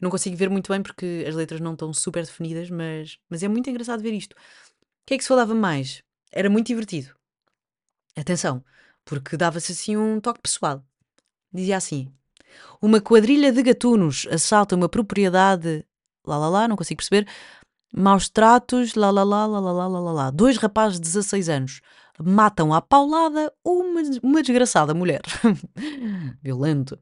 Não 0.00 0.08
consigo 0.10 0.36
ver 0.36 0.48
muito 0.48 0.72
bem 0.72 0.82
porque 0.82 1.24
as 1.28 1.34
letras 1.34 1.60
não 1.60 1.72
estão 1.72 1.92
super 1.92 2.24
definidas, 2.24 2.70
mas, 2.70 3.18
mas 3.28 3.42
é 3.42 3.48
muito 3.48 3.68
engraçado 3.68 4.02
ver 4.02 4.14
isto. 4.14 4.32
O 4.32 4.36
que 5.06 5.14
é 5.14 5.16
que 5.18 5.24
se 5.24 5.28
falava 5.28 5.54
mais? 5.54 6.02
Era 6.32 6.48
muito 6.48 6.68
divertido. 6.68 7.19
Atenção, 8.16 8.64
porque 9.04 9.36
dava-se 9.36 9.72
assim 9.72 9.96
um 9.96 10.20
toque 10.20 10.40
pessoal. 10.40 10.84
Dizia 11.52 11.76
assim: 11.76 12.12
Uma 12.80 13.00
quadrilha 13.00 13.52
de 13.52 13.62
gatunos 13.62 14.26
assalta 14.30 14.76
uma 14.76 14.88
propriedade. 14.88 15.84
Lá 16.26 16.36
lá 16.36 16.48
lá, 16.48 16.68
não 16.68 16.76
consigo 16.76 16.98
perceber. 16.98 17.26
Maus 17.92 18.28
tratos, 18.28 18.94
lá 18.94 19.10
lá 19.10 19.24
lá, 19.24 19.46
lá 19.46 19.58
lá 19.58 19.72
lá, 19.72 19.88
lá 19.88 20.12
lá. 20.12 20.30
Dois 20.30 20.56
rapazes 20.56 21.00
de 21.00 21.06
16 21.06 21.48
anos 21.48 21.80
matam 22.22 22.72
à 22.74 22.80
paulada 22.80 23.52
uma, 23.64 24.02
uma 24.22 24.42
desgraçada 24.42 24.94
mulher. 24.94 25.22
Violento. 26.42 26.98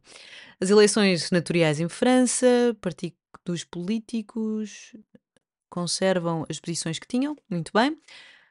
As 0.60 0.70
eleições 0.70 1.24
senatoriais 1.24 1.80
em 1.80 1.88
França, 1.88 2.46
partidos 2.80 3.64
políticos 3.70 4.96
conservam 5.68 6.44
as 6.48 6.58
posições 6.58 6.98
que 6.98 7.06
tinham, 7.06 7.36
muito 7.48 7.70
bem. 7.72 7.96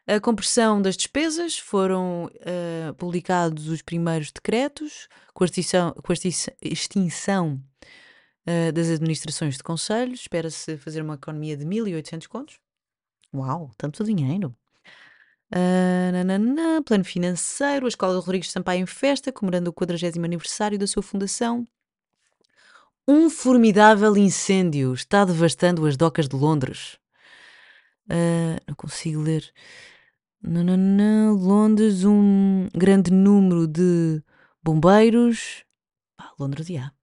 A 0.09 0.21
compressão 0.21 0.81
das 0.81 0.95
despesas 0.95 1.59
foram 1.59 2.27
uh, 2.27 2.93
publicados 2.93 3.67
os 3.67 3.81
primeiros 3.81 4.31
decretos 4.31 5.09
com 5.33 5.43
a 5.43 5.47
extinção, 6.61 7.61
uh, 8.47 8.71
das 8.71 8.87
administrações 8.89 9.57
de 9.57 9.63
conselhos. 9.63 10.21
Espera-se 10.21 10.77
fazer 10.77 11.01
uma 11.01 11.15
economia 11.15 11.57
de 11.57 11.65
1.800 11.65 12.25
contos. 12.27 12.57
Uau, 13.35 13.69
tanto 13.77 14.01
dinheiro! 14.05 14.55
Uh, 15.53 16.11
nanana, 16.13 16.81
plano 16.83 17.03
financeiro, 17.03 17.85
a 17.85 17.89
Escola 17.89 18.13
de 18.13 18.25
Rodrigues 18.25 18.49
Sampaio 18.49 18.83
em 18.83 18.85
festa, 18.85 19.29
comemorando 19.29 19.71
o 19.71 19.73
40 19.73 20.17
aniversário 20.23 20.79
da 20.79 20.87
sua 20.87 21.03
fundação. 21.03 21.67
Um 23.05 23.29
formidável 23.29 24.15
incêndio 24.15 24.93
está 24.93 25.25
devastando 25.25 25.85
as 25.85 25.97
docas 25.97 26.29
de 26.29 26.35
Londres. 26.37 26.97
Uh, 28.09 28.55
não 28.65 28.75
consigo 28.75 29.21
ler. 29.21 29.53
Nananã, 30.47 31.33
Londres, 31.33 32.05
um 32.05 32.69
grande 32.73 33.11
número 33.11 33.67
de 33.67 34.23
bombeiros. 34.63 35.65
Ah, 36.17 36.31
Londres 36.39 36.67
já. 36.67 36.93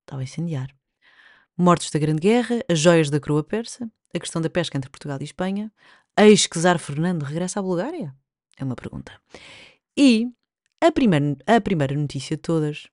Estava 0.00 0.22
a 0.22 0.24
incendiar. 0.24 0.68
Mortos 1.56 1.88
da 1.90 2.00
Grande 2.00 2.20
Guerra, 2.20 2.60
as 2.68 2.80
joias 2.80 3.10
da 3.10 3.20
coroa 3.20 3.44
persa, 3.44 3.88
a 4.12 4.18
questão 4.18 4.42
da 4.42 4.50
pesca 4.50 4.76
entre 4.76 4.90
Portugal 4.90 5.18
e 5.20 5.24
Espanha, 5.24 5.72
ex 6.16 6.48
que 6.48 6.60
Czar 6.60 6.80
Fernando 6.80 7.22
regressa 7.22 7.60
à 7.60 7.62
Bulgária? 7.62 8.12
É 8.56 8.64
uma 8.64 8.74
pergunta. 8.74 9.12
E 9.96 10.28
a 10.80 10.90
primeira, 10.90 11.36
a 11.46 11.60
primeira 11.60 11.94
notícia 11.94 12.36
de 12.36 12.42
todas 12.42 12.88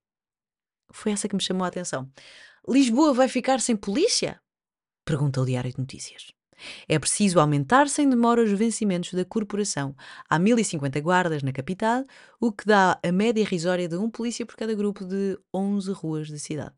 foi 0.91 1.11
essa 1.11 1.27
que 1.27 1.35
me 1.35 1.41
chamou 1.41 1.65
a 1.65 1.69
atenção. 1.69 2.07
Lisboa 2.69 3.15
vai 3.15 3.27
ficar 3.27 3.59
sem 3.59 3.75
polícia? 3.75 4.39
Pergunta 5.03 5.41
o 5.41 5.45
Diário 5.45 5.71
de 5.71 5.79
Notícias. 5.79 6.34
É 6.87 6.97
preciso 6.97 7.39
aumentar 7.39 7.89
sem 7.89 8.09
demora 8.09 8.43
os 8.43 8.51
vencimentos 8.51 9.13
da 9.13 9.25
corporação. 9.25 9.95
Há 10.29 10.39
1050 10.39 10.99
guardas 11.01 11.43
na 11.43 11.51
capital, 11.51 12.03
o 12.39 12.51
que 12.51 12.65
dá 12.65 12.99
a 13.03 13.11
média 13.11 13.41
irrisória 13.41 13.87
de 13.87 13.97
um 13.97 14.09
polícia 14.09 14.45
por 14.45 14.55
cada 14.55 14.73
grupo 14.73 15.05
de 15.05 15.37
11 15.53 15.91
ruas 15.91 16.29
da 16.29 16.37
cidade. 16.37 16.75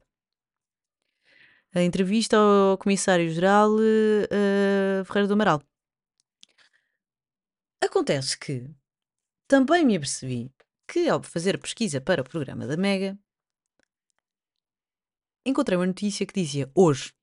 A 1.74 1.84
entrevista 1.84 2.38
ao 2.38 2.78
Comissário-Geral 2.78 3.72
uh, 3.76 5.06
Ferreira 5.06 5.28
do 5.28 5.34
Amaral. 5.34 5.62
Acontece 7.84 8.38
que 8.38 8.70
também 9.48 9.86
me 9.86 9.96
apercebi 9.96 10.52
que, 10.88 11.08
ao 11.08 11.22
fazer 11.22 11.60
pesquisa 11.60 12.02
para 12.02 12.22
o 12.22 12.26
programa 12.28 12.66
da 12.66 12.78
Mega, 12.78 13.18
encontrei 15.46 15.78
uma 15.78 15.86
notícia 15.86 16.26
que 16.26 16.34
dizia: 16.34 16.72
hoje, 16.74 17.14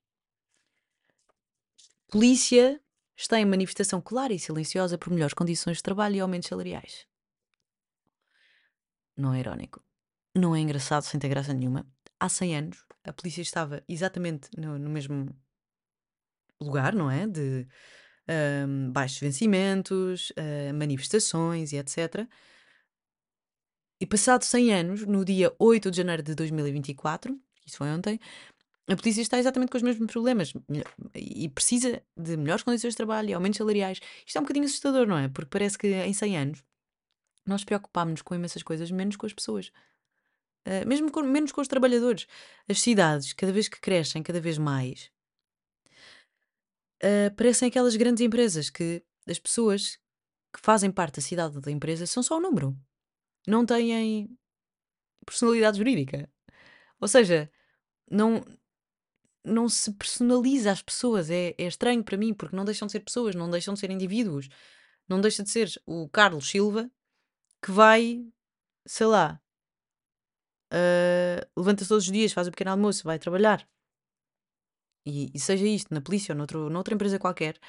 polícia 2.07 2.81
está 3.15 3.39
em 3.39 3.45
manifestação 3.45 4.01
clara 4.01 4.33
e 4.33 4.39
silenciosa 4.39 4.97
por 4.97 5.11
melhores 5.11 5.33
condições 5.33 5.77
de 5.77 5.83
trabalho 5.83 6.15
e 6.15 6.19
aumentos 6.19 6.49
salariais. 6.49 7.07
Não 9.15 9.33
é 9.33 9.39
irónico. 9.39 9.81
Não 10.35 10.55
é 10.55 10.59
engraçado, 10.59 11.03
sem 11.03 11.19
ter 11.19 11.29
graça 11.29 11.53
nenhuma. 11.53 11.87
Há 12.19 12.27
100 12.27 12.57
anos, 12.57 12.85
a 13.03 13.13
polícia 13.13 13.41
estava 13.41 13.83
exatamente 13.87 14.49
no, 14.57 14.77
no 14.77 14.89
mesmo 14.89 15.33
lugar, 16.59 16.93
não 16.93 17.09
é? 17.09 17.25
De 17.25 17.67
ahm, 18.27 18.91
baixos 18.91 19.19
vencimentos, 19.19 20.33
ah, 20.37 20.73
manifestações 20.73 21.71
e 21.71 21.77
etc. 21.77 22.27
E 23.99 24.05
passado 24.05 24.43
100 24.43 24.73
anos, 24.73 25.05
no 25.05 25.23
dia 25.23 25.53
8 25.57 25.89
de 25.89 25.97
janeiro 25.97 26.21
de 26.21 26.35
2024, 26.35 27.39
isso 27.65 27.77
foi 27.77 27.87
ontem, 27.89 28.19
a 28.87 28.95
polícia 28.95 29.21
está 29.21 29.39
exatamente 29.39 29.69
com 29.71 29.77
os 29.77 29.83
mesmos 29.83 30.11
problemas 30.11 30.53
e 31.15 31.49
precisa 31.49 32.01
de 32.15 32.37
melhores 32.37 32.63
condições 32.63 32.91
de 32.91 32.97
trabalho 32.97 33.29
e 33.29 33.33
aumentos 33.33 33.57
salariais. 33.57 33.99
Isto 34.25 34.37
é 34.37 34.39
um 34.39 34.43
bocadinho 34.43 34.65
assustador, 34.65 35.07
não 35.07 35.17
é? 35.17 35.27
Porque 35.27 35.49
parece 35.49 35.77
que 35.77 35.87
em 35.87 36.13
100 36.13 36.37
anos 36.37 36.63
nós 37.45 37.63
preocupámos-nos 37.63 38.21
com 38.21 38.35
imensas 38.35 38.63
coisas, 38.63 38.91
menos 38.91 39.15
com 39.15 39.25
as 39.25 39.33
pessoas. 39.33 39.71
Ah, 40.65 40.85
mesmo 40.85 41.11
com- 41.11 41.23
menos 41.23 41.51
com 41.51 41.61
os 41.61 41.67
trabalhadores. 41.67 42.27
As 42.69 42.81
cidades, 42.81 43.33
cada 43.33 43.51
vez 43.51 43.67
que 43.67 43.79
crescem, 43.79 44.23
cada 44.23 44.41
vez 44.41 44.57
mais, 44.57 45.11
ah, 47.03 47.31
parecem 47.35 47.67
aquelas 47.67 47.95
grandes 47.95 48.21
empresas 48.21 48.69
que 48.69 49.03
as 49.27 49.39
pessoas 49.39 49.97
que 50.53 50.61
fazem 50.61 50.91
parte 50.91 51.15
da 51.17 51.21
cidade 51.21 51.59
da 51.59 51.71
empresa 51.71 52.05
são 52.05 52.23
só 52.23 52.37
um 52.37 52.41
número. 52.41 52.77
Não 53.47 53.65
têm 53.65 54.29
personalidade 55.25 55.77
jurídica. 55.77 56.29
Ou 56.99 57.07
seja, 57.07 57.51
não, 58.09 58.43
não 59.45 59.69
se 59.69 59.91
personaliza 59.93 60.71
as 60.71 60.81
pessoas. 60.81 61.29
É, 61.29 61.55
é 61.57 61.67
estranho 61.67 62.03
para 62.03 62.17
mim, 62.17 62.33
porque 62.33 62.55
não 62.55 62.65
deixam 62.65 62.85
de 62.87 62.91
ser 62.91 63.01
pessoas, 63.01 63.35
não 63.35 63.49
deixam 63.49 63.73
de 63.73 63.79
ser 63.79 63.91
indivíduos. 63.91 64.49
Não 65.07 65.21
deixa 65.21 65.43
de 65.43 65.49
ser 65.49 65.71
o 65.85 66.09
Carlos 66.09 66.49
Silva 66.49 66.89
que 67.61 67.71
vai, 67.71 68.23
sei 68.85 69.07
lá, 69.07 69.41
ah, 70.71 71.47
levanta-se 71.57 71.89
todos 71.89 72.05
os 72.05 72.11
dias, 72.11 72.33
faz 72.33 72.47
o 72.47 72.51
pequeno 72.51 72.71
almoço, 72.71 73.03
vai 73.03 73.17
trabalhar. 73.19 73.67
E, 75.05 75.31
e 75.33 75.39
seja 75.39 75.65
isto 75.65 75.93
na 75.93 76.01
polícia 76.01 76.33
ou 76.33 76.37
noutro, 76.37 76.69
noutra 76.69 76.93
empresa 76.95 77.19
qualquer, 77.19 77.59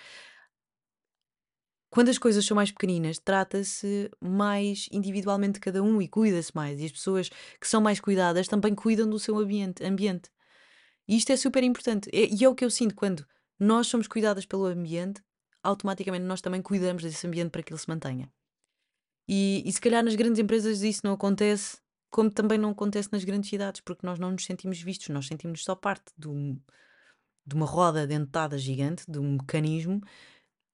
quando 1.90 2.08
as 2.08 2.18
coisas 2.18 2.44
são 2.44 2.54
mais 2.54 2.70
pequeninas, 2.70 3.18
trata-se 3.18 4.10
mais 4.20 4.88
individualmente 4.92 5.54
de 5.54 5.60
cada 5.60 5.82
um 5.82 6.02
e 6.02 6.08
cuida-se 6.08 6.54
mais. 6.54 6.80
E 6.80 6.84
as 6.86 6.92
pessoas 6.92 7.28
que 7.60 7.66
são 7.68 7.80
mais 7.80 8.00
cuidadas 8.00 8.48
também 8.48 8.74
cuidam 8.74 9.08
do 9.08 9.18
seu 9.18 9.38
ambiente. 9.38 9.84
ambiente. 9.84 10.30
E 11.08 11.16
isto 11.16 11.30
é 11.32 11.36
super 11.36 11.62
importante. 11.62 12.08
É- 12.12 12.28
E 12.34 12.44
é 12.44 12.48
o 12.48 12.54
que 12.54 12.64
eu 12.64 12.70
sinto 12.70 12.94
quando 12.94 13.26
nós 13.58 13.86
somos 13.86 14.06
cuidadas 14.08 14.44
pelo 14.46 14.66
ambiente, 14.66 15.22
automaticamente 15.62 16.24
nós 16.24 16.40
também 16.40 16.62
cuidamos 16.62 17.02
desse 17.02 17.26
ambiente 17.26 17.50
para 17.50 17.62
que 17.62 17.72
ele 17.72 17.80
se 17.80 17.88
mantenha. 17.88 18.30
E, 19.28 19.62
e 19.66 19.72
se 19.72 19.80
calhar 19.80 20.04
nas 20.04 20.14
grandes 20.14 20.38
empresas 20.38 20.82
isso 20.82 21.00
não 21.04 21.14
acontece, 21.14 21.78
como 22.10 22.30
também 22.30 22.58
não 22.58 22.70
acontece 22.70 23.08
nas 23.12 23.24
grandes 23.24 23.50
cidades, 23.50 23.80
porque 23.80 24.06
nós 24.06 24.18
não 24.18 24.30
nos 24.30 24.44
sentimos 24.44 24.80
vistos, 24.80 25.08
nós 25.08 25.26
sentimos 25.26 25.64
só 25.64 25.74
parte 25.74 26.12
de, 26.16 26.28
um- 26.28 26.60
de 27.46 27.54
uma 27.54 27.66
roda 27.66 28.06
dentada 28.06 28.58
gigante, 28.58 29.04
de 29.10 29.18
um 29.18 29.32
mecanismo, 29.34 30.00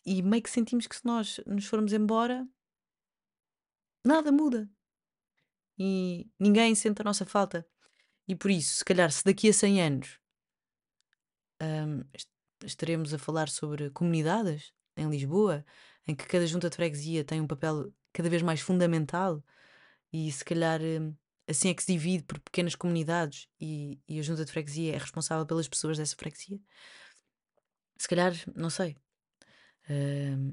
e 0.05 0.23
meio 0.23 0.43
que 0.43 0.51
sentimos 0.51 0.87
que 0.87 0.97
se 0.97 1.05
nós 1.07 1.41
nos 1.47 1.67
formos 1.67 1.93
embora, 1.93 2.47
nada 4.05 4.31
muda. 4.33 4.69
E 5.79 6.29
ninguém 6.39 6.75
sente 6.75 7.01
a 7.01 7.05
nossa 7.05 7.25
falta. 7.27 7.67
E 8.29 8.37
por 8.37 8.51
isso, 8.51 8.77
se 8.77 8.85
calhar, 8.85 9.11
se 9.11 9.25
daqui 9.25 9.49
a 9.49 9.53
100 9.53 9.83
anos 9.83 10.19
est- 12.15 12.29
estaremos 12.65 13.13
a 13.15 13.19
falar 13.19 13.49
sobre 13.49 13.91
comunidades 13.91 14.73
em 14.97 15.09
Lisboa, 15.11 15.65
em 16.07 16.15
que 16.15 16.27
cada 16.27 16.47
junta 16.47 16.69
de 16.71 16.77
freguesia 16.77 17.25
tem 17.25 17.41
um 17.41 17.47
papel 17.47 17.93
cada 18.13 18.29
vez 18.31 18.43
mais 18.43 18.61
fundamental, 18.61 19.43
e 20.13 20.31
se 20.33 20.45
calhar 20.45 20.81
assim 21.49 21.71
é 21.71 21.75
que 21.75 21.83
se 21.83 21.93
divide 21.93 22.25
por 22.25 22.39
pequenas 22.41 22.75
comunidades 22.77 23.49
e, 23.61 24.01
e 24.09 24.19
a 24.21 24.23
junta 24.23 24.45
de 24.45 24.53
freguesia 24.53 24.95
é 24.95 24.99
responsável 24.99 25.47
pelas 25.47 25.69
pessoas 25.69 25.99
dessa 25.99 26.17
freguesia. 26.17 26.59
Se 27.97 28.07
calhar, 28.09 28.33
não 28.55 28.69
sei. 28.71 28.97
hum, 29.91 30.53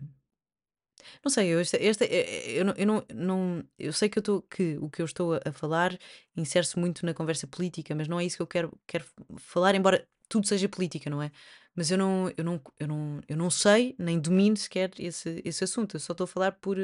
Não 1.23 1.29
sei, 1.31 1.49
eu, 1.53 1.59
esta, 1.59 1.77
esta- 1.77 2.05
eh, 2.05 2.51
eh, 2.55 2.59
eu, 2.59 2.65
não, 2.65 2.73
eu, 2.77 3.05
não- 3.15 3.63
eu 3.77 3.93
sei 3.93 4.09
que, 4.09 4.19
eu 4.19 4.23
tô, 4.23 4.41
que 4.43 4.77
o 4.77 4.89
que 4.89 5.01
eu 5.01 5.05
estou 5.05 5.33
a, 5.35 5.41
a 5.45 5.51
falar 5.53 5.97
insere-se 6.35 6.77
muito 6.79 7.05
na 7.05 7.13
conversa 7.13 7.47
política, 7.47 7.95
mas 7.95 8.07
não 8.07 8.19
é 8.19 8.25
isso 8.25 8.37
que 8.37 8.41
eu 8.41 8.47
quero, 8.47 8.79
quero 8.87 9.05
falar, 9.37 9.75
embora 9.75 10.07
tudo 10.29 10.47
seja 10.47 10.69
política, 10.69 11.09
não 11.09 11.21
é? 11.21 11.31
Mas 11.75 11.91
eu 11.91 11.97
não, 11.97 12.31
eu 12.37 12.43
não, 12.43 12.61
eu 12.79 12.87
não, 12.87 13.21
eu 13.27 13.37
não 13.37 13.49
sei, 13.49 13.95
nem 13.97 14.19
domino 14.19 14.55
sequer 14.55 14.91
esse, 14.99 15.41
esse 15.43 15.63
assunto, 15.63 15.95
eu 15.95 15.99
só 15.99 16.13
estou 16.13 16.25
a 16.25 16.27
falar 16.27 16.53
por 16.53 16.77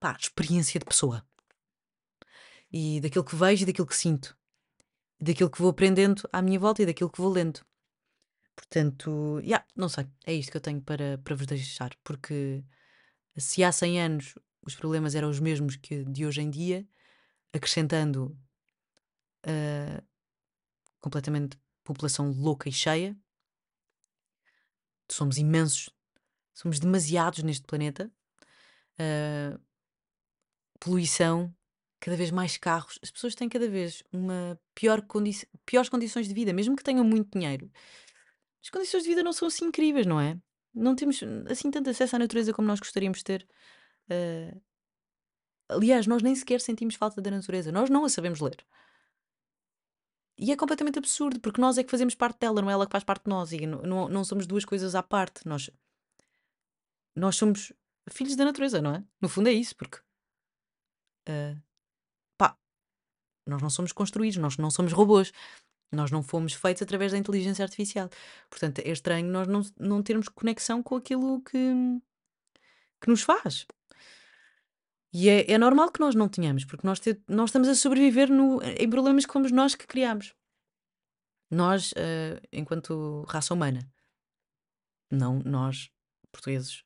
pá, 0.00 0.16
experiência 0.18 0.78
de 0.80 0.86
pessoa. 0.86 1.26
E 2.72 3.00
daquilo 3.00 3.24
que 3.24 3.36
vejo 3.36 3.62
e 3.62 3.66
daquilo 3.66 3.86
que 3.86 3.96
sinto, 3.96 4.36
daquilo 5.20 5.50
que 5.50 5.58
vou 5.58 5.70
aprendendo 5.70 6.28
à 6.32 6.40
minha 6.40 6.58
volta 6.58 6.82
e 6.82 6.86
daquilo 6.86 7.10
que 7.10 7.20
vou 7.20 7.30
lendo. 7.30 7.60
Portanto, 8.54 9.40
yeah, 9.40 9.64
não 9.76 9.88
sei, 9.88 10.06
é 10.26 10.32
isto 10.34 10.50
que 10.50 10.56
eu 10.56 10.60
tenho 10.60 10.80
para, 10.80 11.18
para 11.18 11.34
vos 11.34 11.46
deixar, 11.46 11.94
porque 12.04 12.64
se 13.36 13.64
há 13.64 13.72
100 13.72 14.00
anos 14.00 14.34
os 14.64 14.74
problemas 14.74 15.14
eram 15.14 15.28
os 15.28 15.40
mesmos 15.40 15.76
que 15.76 16.04
de 16.04 16.26
hoje 16.26 16.40
em 16.40 16.50
dia, 16.50 16.86
acrescentando 17.52 18.36
ah, 19.44 20.02
completamente 21.00 21.58
população 21.84 22.30
louca 22.30 22.68
e 22.68 22.72
cheia, 22.72 23.16
somos 25.10 25.38
imensos, 25.38 25.90
somos 26.54 26.78
demasiados 26.78 27.42
neste 27.42 27.66
planeta, 27.66 28.10
ah, 28.98 29.58
poluição, 30.80 31.54
cada 32.00 32.16
vez 32.16 32.30
mais 32.30 32.56
carros, 32.56 32.98
as 33.02 33.10
pessoas 33.10 33.34
têm 33.34 33.48
cada 33.48 33.68
vez 33.68 34.02
uma 34.12 34.58
pior 34.74 35.02
condi 35.02 35.46
piores 35.64 35.88
condições 35.88 36.26
de 36.26 36.34
vida, 36.34 36.52
mesmo 36.52 36.76
que 36.76 36.82
tenham 36.82 37.04
muito 37.04 37.38
dinheiro. 37.38 37.70
As 38.62 38.70
condições 38.70 39.04
de 39.04 39.08
vida 39.08 39.22
não 39.22 39.32
são 39.32 39.48
assim 39.48 39.66
incríveis, 39.66 40.06
não 40.06 40.20
é? 40.20 40.36
Não 40.74 40.96
temos 40.96 41.20
assim 41.50 41.70
tanto 41.70 41.90
acesso 41.90 42.16
à 42.16 42.18
natureza 42.18 42.52
como 42.52 42.66
nós 42.68 42.80
gostaríamos 42.80 43.18
de 43.18 43.24
ter. 43.24 43.48
Ah, 44.10 44.56
aliás, 45.68 46.06
nós 46.06 46.22
nem 46.22 46.34
sequer 46.34 46.60
sentimos 46.60 46.94
falta 46.94 47.20
da 47.20 47.30
natureza, 47.30 47.72
nós 47.72 47.90
não 47.90 48.04
a 48.04 48.08
sabemos 48.08 48.40
ler. 48.40 48.64
E 50.42 50.50
é 50.50 50.56
completamente 50.56 50.98
absurdo, 50.98 51.38
porque 51.38 51.60
nós 51.60 51.78
é 51.78 51.84
que 51.84 51.90
fazemos 51.90 52.16
parte 52.16 52.40
dela, 52.40 52.60
não 52.60 52.68
é 52.68 52.72
ela 52.72 52.84
que 52.84 52.90
faz 52.90 53.04
parte 53.04 53.26
de 53.26 53.30
nós. 53.30 53.52
E 53.52 53.64
não, 53.64 54.08
não, 54.08 54.24
somos 54.24 54.44
duas 54.44 54.64
coisas 54.64 54.96
à 54.96 55.00
parte. 55.00 55.46
Nós, 55.46 55.70
nós 57.14 57.36
somos 57.36 57.72
filhos 58.10 58.34
da 58.34 58.44
natureza, 58.44 58.82
não 58.82 58.96
é? 58.96 59.04
No 59.20 59.28
fundo 59.28 59.48
é 59.48 59.52
isso, 59.52 59.76
porque 59.76 60.00
ah, 61.28 61.56
pá, 62.36 62.58
nós 63.46 63.62
não 63.62 63.70
somos 63.70 63.92
construídos, 63.92 64.36
nós 64.36 64.56
não 64.56 64.68
somos 64.68 64.92
robôs, 64.92 65.32
nós 65.92 66.10
não 66.10 66.24
fomos 66.24 66.54
feitos 66.54 66.82
através 66.82 67.12
da 67.12 67.18
inteligência 67.18 67.64
artificial. 67.64 68.10
Portanto, 68.50 68.80
é 68.80 68.90
estranho 68.90 69.30
nós 69.30 69.46
não, 69.46 69.62
não 69.78 70.02
termos 70.02 70.28
conexão 70.28 70.82
com 70.82 70.96
aquilo 70.96 71.40
que, 71.42 71.56
que 73.00 73.08
nos 73.08 73.22
faz. 73.22 73.64
E 75.12 75.28
é, 75.28 75.50
é 75.52 75.58
normal 75.58 75.90
que 75.92 76.00
nós 76.00 76.14
não 76.14 76.28
tenhamos, 76.28 76.64
porque 76.64 76.86
nós, 76.86 76.98
te- 76.98 77.20
nós 77.28 77.50
estamos 77.50 77.68
a 77.68 77.74
sobreviver 77.74 78.30
no- 78.30 78.62
em 78.62 78.88
problemas 78.88 79.26
que 79.26 79.32
fomos 79.32 79.52
nós 79.52 79.74
que 79.74 79.86
criámos. 79.86 80.34
Nós, 81.50 81.92
ah, 81.96 82.40
enquanto 82.50 83.24
raça 83.28 83.52
humana, 83.52 83.80
não 85.10 85.40
nós, 85.40 85.90
portugueses 86.30 86.82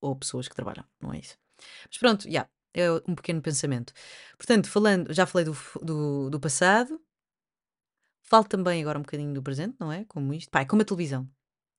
ou 0.00 0.16
pessoas 0.16 0.48
que 0.48 0.54
trabalham, 0.54 0.84
não 1.00 1.12
é 1.12 1.20
isso. 1.20 1.38
Mas 1.88 1.98
pronto, 1.98 2.28
já, 2.28 2.48
é 2.74 2.90
um 3.06 3.14
pequeno 3.14 3.40
pensamento. 3.40 3.92
Portanto, 4.36 4.68
falando, 4.68 5.12
já 5.14 5.24
falei 5.26 5.44
do, 5.44 5.56
do, 5.80 6.30
do 6.30 6.40
passado, 6.40 7.00
falo 8.24 8.44
também 8.44 8.82
agora 8.82 8.98
um 8.98 9.02
bocadinho 9.02 9.32
do 9.32 9.42
presente, 9.42 9.76
não 9.78 9.92
é? 9.92 10.04
Como 10.06 10.34
isto. 10.34 10.50
Pá, 10.50 10.62
é 10.62 10.64
como 10.64 10.82
a 10.82 10.84
televisão. 10.84 11.28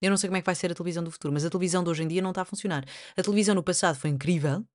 Eu 0.02 0.10
não 0.10 0.18
sei 0.18 0.30
como 0.30 0.38
é 0.38 0.42
que 0.42 0.46
vai 0.46 0.56
ser 0.56 0.72
a 0.72 0.76
televisão 0.76 1.04
do 1.04 1.12
futuro, 1.12 1.34
mas 1.34 1.44
a 1.44 1.50
televisão 1.50 1.84
de 1.84 1.90
hoje 1.90 2.04
em 2.04 2.08
dia 2.08 2.22
não 2.22 2.30
está 2.32 2.42
a 2.44 2.46
funcionar. 2.46 2.86
A 3.18 3.22
televisão 3.24 3.56
no 3.56 3.64
passado 3.64 3.98
foi 3.98 4.10
incrível 4.10 4.66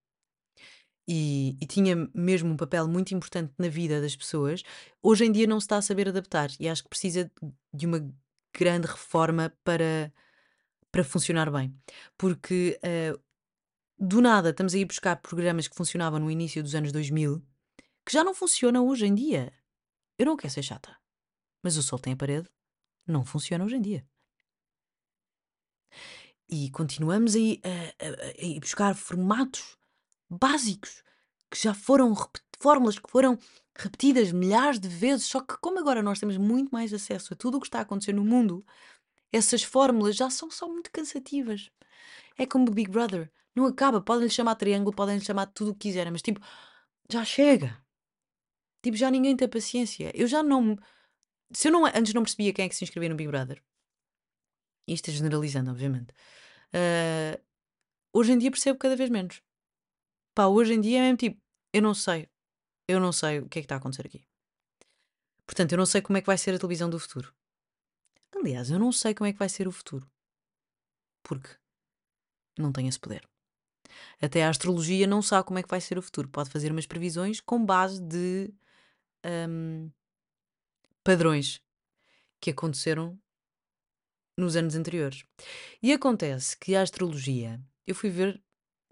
e, 1.08 1.56
e 1.60 1.66
tinha 1.66 1.96
mesmo 2.14 2.50
um 2.52 2.56
papel 2.56 2.86
muito 2.86 3.14
importante 3.14 3.52
na 3.58 3.68
vida 3.68 4.00
das 4.00 4.14
pessoas. 4.14 4.62
Hoje 5.02 5.24
em 5.24 5.32
dia 5.32 5.46
não 5.46 5.58
se 5.58 5.64
está 5.64 5.78
a 5.78 5.82
saber 5.82 6.08
adaptar 6.08 6.50
e 6.60 6.68
acho 6.68 6.82
que 6.82 6.90
precisa 6.90 7.30
de 7.72 7.86
uma 7.86 8.06
grande 8.56 8.86
reforma 8.86 9.52
para, 9.64 10.12
para 10.92 11.02
funcionar 11.04 11.50
bem. 11.50 11.74
Porque 12.18 12.78
eh, 12.82 13.14
do 13.98 14.20
nada 14.20 14.50
estamos 14.50 14.74
a 14.74 14.78
ir 14.78 14.84
buscar 14.84 15.16
programas 15.16 15.66
que 15.66 15.76
funcionavam 15.76 16.18
no 16.20 16.30
início 16.30 16.62
dos 16.62 16.74
anos 16.74 16.92
2000 16.92 17.42
que 18.04 18.12
já 18.12 18.22
não 18.24 18.34
funcionam 18.34 18.86
hoje 18.86 19.06
em 19.06 19.14
dia. 19.14 19.52
Eu 20.18 20.26
não 20.26 20.36
quero 20.36 20.52
ser 20.52 20.62
chata, 20.62 20.96
mas 21.62 21.76
o 21.76 21.82
sol 21.82 21.98
tem 21.98 22.12
a 22.14 22.16
parede, 22.16 22.48
não 23.06 23.24
funciona 23.24 23.64
hoje 23.64 23.76
em 23.76 23.80
dia. 23.82 24.06
E 26.50 26.70
continuamos 26.70 27.34
a 27.34 27.38
ir, 27.38 27.60
a- 27.64 28.04
a- 28.04 28.42
a 28.42 28.44
ir 28.44 28.60
buscar 28.60 28.94
formatos 28.94 29.77
básicos 30.28 31.02
que 31.50 31.60
já 31.60 31.72
foram 31.74 32.14
fórmulas 32.60 32.98
que 32.98 33.10
foram 33.10 33.38
repetidas 33.76 34.32
milhares 34.32 34.80
de 34.80 34.88
vezes, 34.88 35.26
só 35.26 35.40
que 35.40 35.56
como 35.58 35.78
agora 35.78 36.02
nós 36.02 36.18
temos 36.18 36.36
muito 36.36 36.70
mais 36.70 36.92
acesso 36.92 37.32
a 37.32 37.36
tudo 37.36 37.56
o 37.56 37.60
que 37.60 37.66
está 37.66 37.78
a 37.78 37.82
acontecer 37.82 38.12
no 38.12 38.24
mundo, 38.24 38.64
essas 39.32 39.62
fórmulas 39.62 40.16
já 40.16 40.28
são 40.30 40.50
só 40.50 40.68
muito 40.68 40.90
cansativas. 40.90 41.70
É 42.36 42.46
como 42.46 42.68
o 42.68 42.74
Big 42.74 42.90
Brother, 42.90 43.30
não 43.54 43.66
acaba, 43.66 44.00
podem 44.00 44.24
lhe 44.24 44.30
chamar 44.30 44.56
triângulo, 44.56 44.94
podem 44.94 45.18
lhe 45.18 45.24
chamar 45.24 45.46
tudo 45.46 45.70
o 45.70 45.74
que 45.74 45.88
quiserem, 45.88 46.12
mas 46.12 46.22
tipo, 46.22 46.40
já 47.10 47.24
chega. 47.24 47.80
Tipo, 48.82 48.96
já 48.96 49.10
ninguém 49.10 49.36
tem 49.36 49.48
paciência. 49.48 50.12
Eu 50.14 50.26
já 50.26 50.42
não. 50.42 50.76
Se 51.52 51.68
eu 51.68 51.72
não, 51.72 51.86
antes 51.86 52.14
não 52.14 52.22
percebia 52.22 52.52
quem 52.52 52.66
é 52.66 52.68
que 52.68 52.74
se 52.74 52.84
inscrevia 52.84 53.08
no 53.08 53.16
Big 53.16 53.28
Brother, 53.30 53.62
isto 54.86 55.10
é 55.10 55.12
generalizando, 55.12 55.70
obviamente. 55.70 56.12
Uh, 56.72 57.40
hoje 58.12 58.32
em 58.32 58.38
dia 58.38 58.50
percebo 58.50 58.78
cada 58.78 58.96
vez 58.96 59.10
menos. 59.10 59.42
Pá, 60.38 60.46
hoje 60.46 60.72
em 60.74 60.80
dia 60.80 60.98
é 60.98 61.00
mesmo 61.00 61.16
tipo, 61.16 61.42
eu 61.72 61.82
não 61.82 61.92
sei. 61.92 62.28
Eu 62.86 63.00
não 63.00 63.10
sei 63.10 63.40
o 63.40 63.48
que 63.48 63.58
é 63.58 63.62
que 63.62 63.64
está 63.64 63.74
a 63.74 63.78
acontecer 63.78 64.06
aqui. 64.06 64.24
Portanto, 65.44 65.72
eu 65.72 65.78
não 65.78 65.84
sei 65.84 66.00
como 66.00 66.16
é 66.16 66.20
que 66.20 66.28
vai 66.28 66.38
ser 66.38 66.54
a 66.54 66.58
televisão 66.60 66.88
do 66.88 66.96
futuro. 66.96 67.34
Aliás, 68.36 68.70
eu 68.70 68.78
não 68.78 68.92
sei 68.92 69.16
como 69.16 69.26
é 69.26 69.32
que 69.32 69.38
vai 69.40 69.48
ser 69.48 69.66
o 69.66 69.72
futuro. 69.72 70.08
Porque 71.24 71.48
não 72.56 72.72
tenho 72.72 72.88
esse 72.88 73.00
poder. 73.00 73.28
Até 74.22 74.44
a 74.44 74.48
astrologia 74.48 75.08
não 75.08 75.22
sabe 75.22 75.44
como 75.44 75.58
é 75.58 75.62
que 75.64 75.68
vai 75.68 75.80
ser 75.80 75.98
o 75.98 76.02
futuro. 76.02 76.28
Pode 76.28 76.50
fazer 76.50 76.70
umas 76.70 76.86
previsões 76.86 77.40
com 77.40 77.66
base 77.66 78.00
de 78.00 78.54
um, 79.50 79.90
padrões 81.02 81.60
que 82.40 82.50
aconteceram 82.50 83.20
nos 84.36 84.54
anos 84.54 84.76
anteriores. 84.76 85.24
E 85.82 85.92
acontece 85.92 86.56
que 86.56 86.76
a 86.76 86.82
astrologia, 86.82 87.60
eu 87.84 87.92
fui 87.92 88.08
ver 88.08 88.40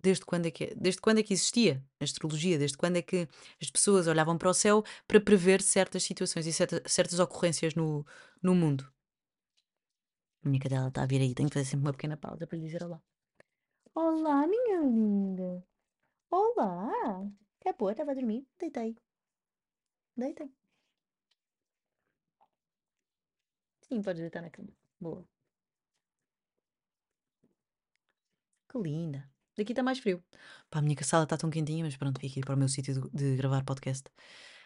desde 0.03 0.25
quando 0.25 0.47
é 0.47 0.51
que, 0.51 0.75
desde 0.75 1.01
quando 1.01 1.19
é 1.19 1.23
que 1.23 1.33
existia 1.33 1.83
a 2.01 2.05
astrologia, 2.05 2.59
desde 2.59 2.77
quando 2.77 2.97
é 2.97 3.03
que 3.03 3.29
as 3.61 3.71
pessoas 3.71 4.07
olhavam 4.07 4.37
para 4.39 4.51
o 4.51 4.55
céu 4.55 4.85
para 5.07 5.21
prever 5.21 5.63
certas 5.63 6.03
situações 6.03 6.47
e 6.47 6.53
certa, 6.53 6.83
certas 6.89 7.19
ocorrências 7.19 7.75
no, 7.75 8.05
no 8.43 8.55
mundo. 8.55 8.91
A 10.45 10.49
minha 10.49 10.61
cadela 10.61 10.89
está 10.89 11.03
a 11.03 11.07
vir 11.07 11.21
aí, 11.21 11.35
tenho 11.35 11.49
que 11.49 11.55
fazer 11.55 11.67
sempre 11.71 11.87
uma 11.87 11.93
pequena 11.93 12.17
pausa 12.17 12.47
para 12.47 12.57
lhe 12.59 12.65
dizer 12.65 12.83
olá. 12.85 13.03
Olá, 13.95 14.47
minha 14.47 14.81
linda. 14.81 15.67
Olá. 16.31 17.29
Quer 17.61 17.73
pôr? 17.75 17.91
Estava 17.93 18.13
a 18.13 18.15
dormir? 18.15 18.47
Deitei. 18.59 18.97
Deitei. 20.17 20.51
Sim, 23.89 24.03
podes 24.03 24.21
deitar 24.21 24.43
na 24.43 24.51
cama. 24.51 24.69
Boa. 25.01 25.27
Que 28.69 28.79
linda. 28.79 29.29
Daqui 29.57 29.73
está 29.73 29.83
mais 29.83 29.99
frio. 29.99 30.23
Pá, 30.71 30.81
a 30.81 30.83
minha 30.83 30.97
sala 31.03 31.25
está 31.25 31.37
tão 31.37 31.51
quentinha, 31.51 31.85
mas 31.85 31.97
pronto, 31.97 32.21
vim 32.21 32.29
aqui 32.29 32.41
para 32.41 32.55
o 32.55 32.59
meu 32.59 32.69
sítio 32.69 32.95
de, 32.95 33.11
de 33.11 33.37
gravar 33.37 33.65
podcast. 33.65 34.05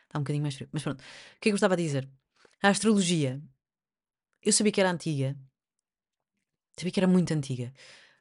Está 0.04 0.18
um 0.18 0.22
bocadinho 0.22 0.42
mais 0.42 0.54
frio. 0.54 0.68
Mas 0.72 0.82
pronto. 0.82 1.00
O 1.00 1.04
que 1.04 1.04
é 1.04 1.38
que 1.40 1.48
eu 1.50 1.52
gostava 1.52 1.76
de 1.76 1.84
dizer? 1.84 2.08
A 2.62 2.68
astrologia. 2.68 3.40
Eu 4.42 4.52
sabia 4.52 4.72
que 4.72 4.80
era 4.80 4.90
antiga. 4.90 5.36
Sabia 6.76 6.92
que 6.92 7.00
era 7.00 7.06
muito 7.06 7.32
antiga. 7.32 7.72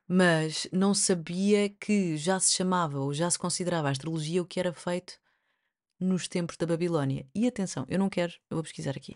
Mas 0.08 0.68
não 0.72 0.94
sabia 0.94 1.70
que 1.70 2.18
já 2.18 2.40
se 2.40 2.54
chamava 2.54 3.00
ou 3.00 3.14
já 3.14 3.30
se 3.30 3.40
considerava 3.40 3.88
a 3.88 3.92
astrologia 3.92 4.42
o 4.42 4.46
que 4.46 4.60
era 4.60 4.74
feito 4.74 5.20
nos 6.00 6.28
tempos 6.28 6.58
da 6.58 6.66
Babilónia. 6.66 7.28
E 7.34 7.48
atenção, 7.48 7.86
eu 7.90 8.00
não 8.00 8.10
quero, 8.10 8.34
eu 8.50 8.58
vou 8.58 8.64
pesquisar 8.64 8.96
aqui. 8.98 9.16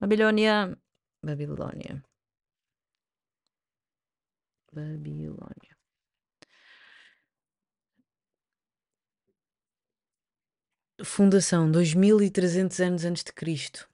Babilónia. 0.00 0.78
Babilónia. 1.22 2.02
Babilónia. 4.72 5.81
Fundação 11.04 11.70
2300 11.70 12.80
anos 12.80 13.04
antes 13.04 13.24
de 13.24 13.32
Cristo. 13.32 13.88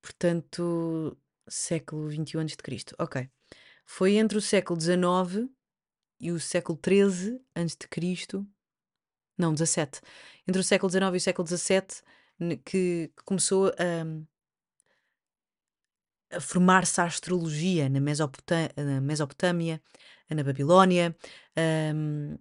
Portanto, 0.00 1.16
século 1.48 2.08
21 2.08 2.40
antes 2.40 2.56
de 2.56 2.62
Cristo. 2.62 2.94
OK. 2.98 3.28
Foi 3.84 4.16
entre 4.16 4.38
o 4.38 4.40
século 4.40 4.80
XIX 4.80 5.48
e 6.20 6.32
o 6.32 6.40
século 6.40 6.78
XIII 6.82 7.40
antes 7.54 7.76
de 7.76 7.86
Cristo. 7.88 8.46
Não, 9.36 9.52
17. 9.52 10.00
Entre 10.48 10.60
o 10.60 10.64
século 10.64 10.90
XIX 10.90 11.04
e 11.12 11.16
o 11.16 11.20
século 11.20 11.46
XVII 11.46 12.58
que 12.64 13.10
começou 13.24 13.68
a 13.68 14.26
a 16.30 16.40
formar-se 16.40 17.00
a 17.00 17.04
astrologia 17.04 17.88
na, 17.88 18.00
Mesopotâmia, 18.00 18.72
na 18.76 19.00
Mesopotâmia, 19.00 19.80
na 20.28 20.42
Babilónia, 20.42 21.16
um, 21.94 22.36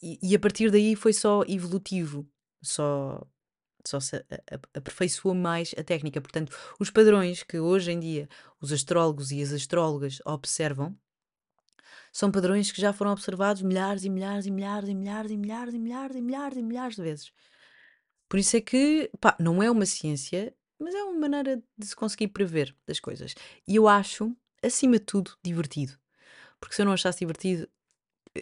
e, 0.00 0.18
e, 0.22 0.34
a 0.34 0.38
partir 0.38 0.70
daí 0.70 0.96
foi 0.96 1.12
só 1.12 1.42
evolutivo, 1.46 2.26
só, 2.68 3.26
só 3.86 4.00
se 4.00 4.24
aperfeiçoou 4.74 5.34
mais 5.34 5.74
a 5.78 5.82
técnica. 5.82 6.20
Portanto, 6.20 6.56
os 6.78 6.90
padrões 6.90 7.42
que 7.42 7.58
hoje 7.58 7.92
em 7.92 8.00
dia 8.00 8.28
os 8.60 8.72
astrólogos 8.72 9.30
e 9.32 9.42
as 9.42 9.52
astrólogas 9.52 10.20
observam 10.24 10.96
são 12.12 12.30
padrões 12.30 12.72
que 12.72 12.80
já 12.80 12.92
foram 12.92 13.12
observados 13.12 13.62
milhares 13.62 14.04
e 14.04 14.08
milhares 14.08 14.46
e 14.46 14.50
milhares 14.50 14.88
e 14.88 14.94
milhares 14.94 15.30
e 15.30 15.36
milhares 15.36 15.74
e 15.74 15.78
milhares 15.78 16.16
e 16.16 16.22
milhares 16.22 16.56
e 16.56 16.62
milhares 16.62 16.96
de 16.96 17.02
vezes. 17.02 17.32
Por 18.28 18.38
isso 18.38 18.56
é 18.56 18.60
que, 18.60 19.10
pá, 19.20 19.36
não 19.38 19.62
é 19.62 19.70
uma 19.70 19.86
ciência 19.86 20.54
mas 20.78 20.94
é 20.94 21.02
uma 21.02 21.18
maneira 21.18 21.62
de 21.76 21.86
se 21.86 21.96
conseguir 21.96 22.28
prever 22.28 22.74
das 22.86 23.00
coisas. 23.00 23.34
E 23.66 23.76
eu 23.76 23.88
acho, 23.88 24.36
acima 24.62 24.98
de 24.98 25.04
tudo, 25.04 25.36
divertido. 25.42 25.98
Porque 26.60 26.74
se 26.74 26.82
eu 26.82 26.86
não 26.86 26.92
achasse 26.92 27.20
divertido, 27.20 27.68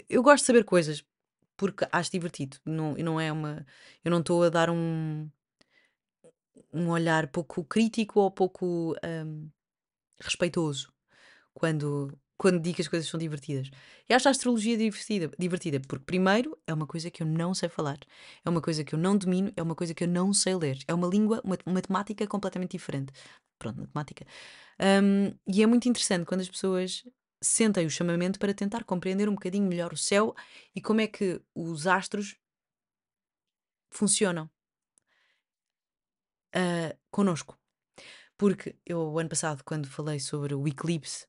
eu 0.08 0.22
gosto 0.22 0.42
de 0.42 0.46
saber 0.46 0.64
coisas 0.64 1.04
porque 1.56 1.86
acho 1.92 2.10
divertido. 2.10 2.58
Não, 2.64 2.94
não 2.94 3.20
é 3.20 3.32
uma. 3.32 3.66
Eu 4.04 4.10
não 4.10 4.20
estou 4.20 4.42
a 4.44 4.48
dar 4.48 4.70
um, 4.70 5.28
um 6.72 6.90
olhar 6.90 7.28
pouco 7.28 7.64
crítico 7.64 8.20
ou 8.20 8.30
pouco 8.30 8.94
um, 9.04 9.48
respeitoso 10.20 10.92
quando 11.54 12.16
quando 12.36 12.60
digo 12.60 12.76
que 12.76 12.82
as 12.82 12.88
coisas 12.88 13.08
são 13.08 13.18
divertidas. 13.18 13.70
E 14.08 14.14
acho 14.14 14.28
a 14.28 14.30
astrologia 14.30 14.76
divertida, 14.76 15.30
divertida, 15.38 15.80
porque, 15.80 16.04
primeiro, 16.04 16.58
é 16.66 16.74
uma 16.74 16.86
coisa 16.86 17.10
que 17.10 17.22
eu 17.22 17.26
não 17.26 17.54
sei 17.54 17.68
falar, 17.68 17.98
é 18.44 18.50
uma 18.50 18.60
coisa 18.60 18.84
que 18.84 18.94
eu 18.94 18.98
não 18.98 19.16
domino, 19.16 19.52
é 19.56 19.62
uma 19.62 19.74
coisa 19.74 19.94
que 19.94 20.04
eu 20.04 20.08
não 20.08 20.32
sei 20.32 20.54
ler, 20.56 20.78
é 20.88 20.92
uma 20.92 21.06
língua, 21.06 21.40
uma 21.44 21.56
matemática 21.66 22.26
completamente 22.26 22.72
diferente. 22.72 23.12
Pronto, 23.58 23.78
matemática. 23.78 24.26
Um, 24.80 25.32
e 25.46 25.62
é 25.62 25.66
muito 25.66 25.88
interessante 25.88 26.26
quando 26.26 26.40
as 26.40 26.48
pessoas 26.48 27.04
sentem 27.44 27.86
o 27.86 27.90
chamamento 27.90 28.38
para 28.38 28.54
tentar 28.54 28.84
compreender 28.84 29.28
um 29.28 29.34
bocadinho 29.34 29.68
melhor 29.68 29.92
o 29.92 29.96
céu 29.96 30.34
e 30.74 30.80
como 30.80 31.00
é 31.00 31.06
que 31.06 31.40
os 31.54 31.86
astros 31.86 32.36
funcionam 33.90 34.50
uh. 36.56 37.54
Porque 38.36 38.76
eu, 38.84 39.16
ano 39.18 39.28
passado, 39.28 39.62
quando 39.62 39.86
falei 39.86 40.18
sobre 40.18 40.54
o 40.54 40.66
eclipse 40.66 41.26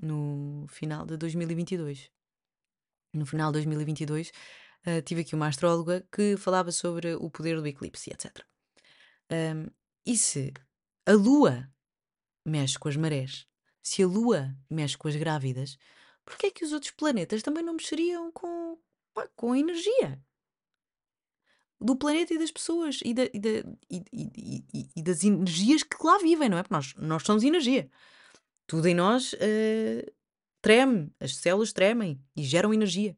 no 0.00 0.66
final 0.68 1.06
de 1.06 1.16
2022. 1.16 2.10
No 3.14 3.24
final 3.24 3.50
de 3.50 3.58
2022, 3.58 4.30
uh, 4.86 5.00
tive 5.02 5.22
aqui 5.22 5.34
uma 5.34 5.48
astróloga 5.48 6.06
que 6.12 6.36
falava 6.36 6.70
sobre 6.70 7.14
o 7.14 7.30
poder 7.30 7.60
do 7.60 7.66
eclipse, 7.66 8.10
etc. 8.10 8.44
Um, 9.32 9.70
e 10.04 10.16
se 10.16 10.52
a 11.06 11.12
Lua 11.12 11.72
mexe 12.44 12.78
com 12.78 12.88
as 12.88 12.96
marés, 12.96 13.46
se 13.86 14.02
a 14.02 14.06
Lua 14.06 14.56
mexe 14.68 14.96
com 14.96 15.08
as 15.08 15.16
grávidas, 15.16 15.78
porquê 16.24 16.46
é 16.46 16.50
que 16.50 16.64
os 16.64 16.72
outros 16.72 16.92
planetas 16.92 17.42
também 17.42 17.62
não 17.62 17.74
mexeriam 17.74 18.32
com, 18.32 18.78
pá, 19.14 19.28
com 19.36 19.52
a 19.52 19.58
energia? 19.58 20.20
Do 21.80 21.94
planeta 21.94 22.32
e 22.34 22.38
das 22.38 22.50
pessoas 22.50 23.00
e, 23.04 23.12
da, 23.12 23.24
e, 23.24 23.38
da, 23.38 23.50
e, 23.90 24.90
e, 24.96 25.02
das 25.02 25.22
energias 25.22 25.82
que 25.82 25.96
lá 26.02 26.18
vivem, 26.18 26.48
não 26.48 26.56
é? 26.56 26.62
Porque 26.62 26.74
nós, 26.74 26.94
nós 26.96 27.22
somos 27.22 27.44
energia 27.44 27.90
tudo 28.66 28.88
em 28.88 28.94
nós 28.94 29.32
uh, 29.34 30.12
treme, 30.60 31.12
as 31.20 31.36
células 31.36 31.72
tremem 31.72 32.20
e 32.34 32.42
geram 32.42 32.74
energia. 32.74 33.16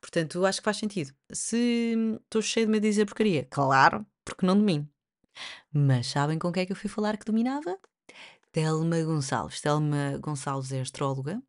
Portanto, 0.00 0.46
acho 0.46 0.60
que 0.60 0.64
faz 0.64 0.76
sentido. 0.76 1.12
Se 1.32 1.94
estou 2.22 2.40
cheio 2.40 2.66
de 2.66 2.72
medo 2.72 2.82
de 2.82 2.88
dizer 2.88 3.04
porcaria, 3.04 3.46
claro, 3.50 4.06
porque 4.24 4.46
não 4.46 4.56
domino. 4.56 4.88
Mas 5.72 6.06
sabem 6.06 6.38
com 6.38 6.52
quem 6.52 6.62
é 6.62 6.66
que 6.66 6.72
eu 6.72 6.76
fui 6.76 6.88
falar 6.88 7.16
que 7.16 7.24
dominava? 7.24 7.78
Telma 8.52 9.02
Gonçalves. 9.02 9.60
Telma 9.60 10.18
Gonçalves 10.18 10.72
é 10.72 10.80
astróloga. 10.80 11.42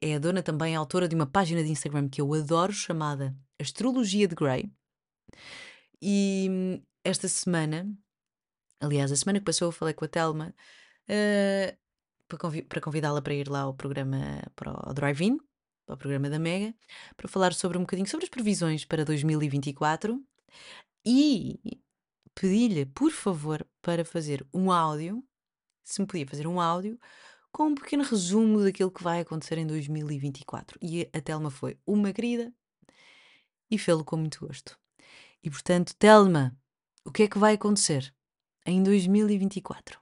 É 0.00 0.14
a 0.14 0.18
dona 0.18 0.42
também, 0.42 0.74
autora 0.74 1.08
de 1.08 1.14
uma 1.14 1.26
página 1.26 1.62
de 1.62 1.70
Instagram 1.70 2.08
que 2.08 2.20
eu 2.20 2.32
adoro, 2.34 2.72
chamada 2.72 3.36
Astrologia 3.60 4.26
de 4.26 4.34
Grey. 4.34 4.70
E 6.00 6.48
hum, 6.50 6.82
esta 7.04 7.28
semana, 7.28 7.88
aliás, 8.80 9.12
a 9.12 9.16
semana 9.16 9.38
que 9.38 9.44
passou, 9.44 9.68
eu 9.68 9.72
falei 9.72 9.94
com 9.94 10.04
a 10.04 10.08
Telma. 10.08 10.54
Uh, 11.08 11.76
para 12.68 12.80
convidá-la 12.80 13.20
para 13.20 13.34
ir 13.34 13.48
lá 13.48 13.60
ao 13.60 13.74
programa, 13.74 14.42
para 14.56 14.90
o 14.90 14.94
Drive-In, 14.94 15.38
para 15.86 15.94
o 15.94 15.98
programa 15.98 16.30
da 16.30 16.38
Mega, 16.38 16.74
para 17.16 17.28
falar 17.28 17.52
sobre 17.52 17.76
um 17.76 17.82
bocadinho 17.82 18.08
sobre 18.08 18.24
as 18.24 18.30
previsões 18.30 18.84
para 18.84 19.04
2024 19.04 20.18
e 21.04 21.60
pedi-lhe, 22.34 22.86
por 22.86 23.10
favor, 23.10 23.66
para 23.82 24.04
fazer 24.04 24.46
um 24.54 24.70
áudio, 24.70 25.22
se 25.84 26.00
me 26.00 26.06
podia 26.06 26.26
fazer 26.26 26.46
um 26.46 26.60
áudio, 26.60 26.98
com 27.50 27.64
um 27.64 27.74
pequeno 27.74 28.02
resumo 28.02 28.62
daquilo 28.62 28.90
que 28.90 29.02
vai 29.02 29.20
acontecer 29.20 29.58
em 29.58 29.66
2024. 29.66 30.78
E 30.80 31.08
a 31.12 31.20
Telma 31.20 31.50
foi 31.50 31.78
uma 31.86 32.12
querida 32.12 32.52
e 33.70 33.78
fê-lo 33.78 34.04
com 34.04 34.16
muito 34.16 34.46
gosto. 34.46 34.78
E 35.42 35.50
portanto, 35.50 35.94
Telma, 35.96 36.56
o 37.04 37.10
que 37.10 37.24
é 37.24 37.28
que 37.28 37.38
vai 37.38 37.54
acontecer 37.54 38.14
em 38.64 38.82
2024? 38.82 40.01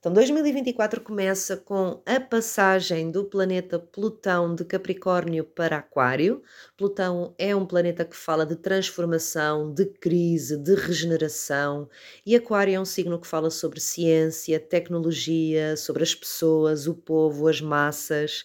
Então, 0.00 0.12
2024 0.12 1.00
começa 1.00 1.56
com 1.56 2.00
a 2.06 2.20
passagem 2.20 3.10
do 3.10 3.24
planeta 3.24 3.80
Plutão 3.80 4.54
de 4.54 4.64
Capricórnio 4.64 5.42
para 5.42 5.78
Aquário. 5.78 6.40
Plutão 6.76 7.34
é 7.36 7.54
um 7.56 7.66
planeta 7.66 8.04
que 8.04 8.14
fala 8.14 8.46
de 8.46 8.54
transformação, 8.54 9.74
de 9.74 9.86
crise, 9.86 10.56
de 10.56 10.76
regeneração, 10.76 11.88
e 12.24 12.36
Aquário 12.36 12.76
é 12.76 12.80
um 12.80 12.84
signo 12.84 13.20
que 13.20 13.26
fala 13.26 13.50
sobre 13.50 13.80
ciência, 13.80 14.60
tecnologia, 14.60 15.76
sobre 15.76 16.04
as 16.04 16.14
pessoas, 16.14 16.86
o 16.86 16.94
povo, 16.94 17.48
as 17.48 17.60
massas 17.60 18.44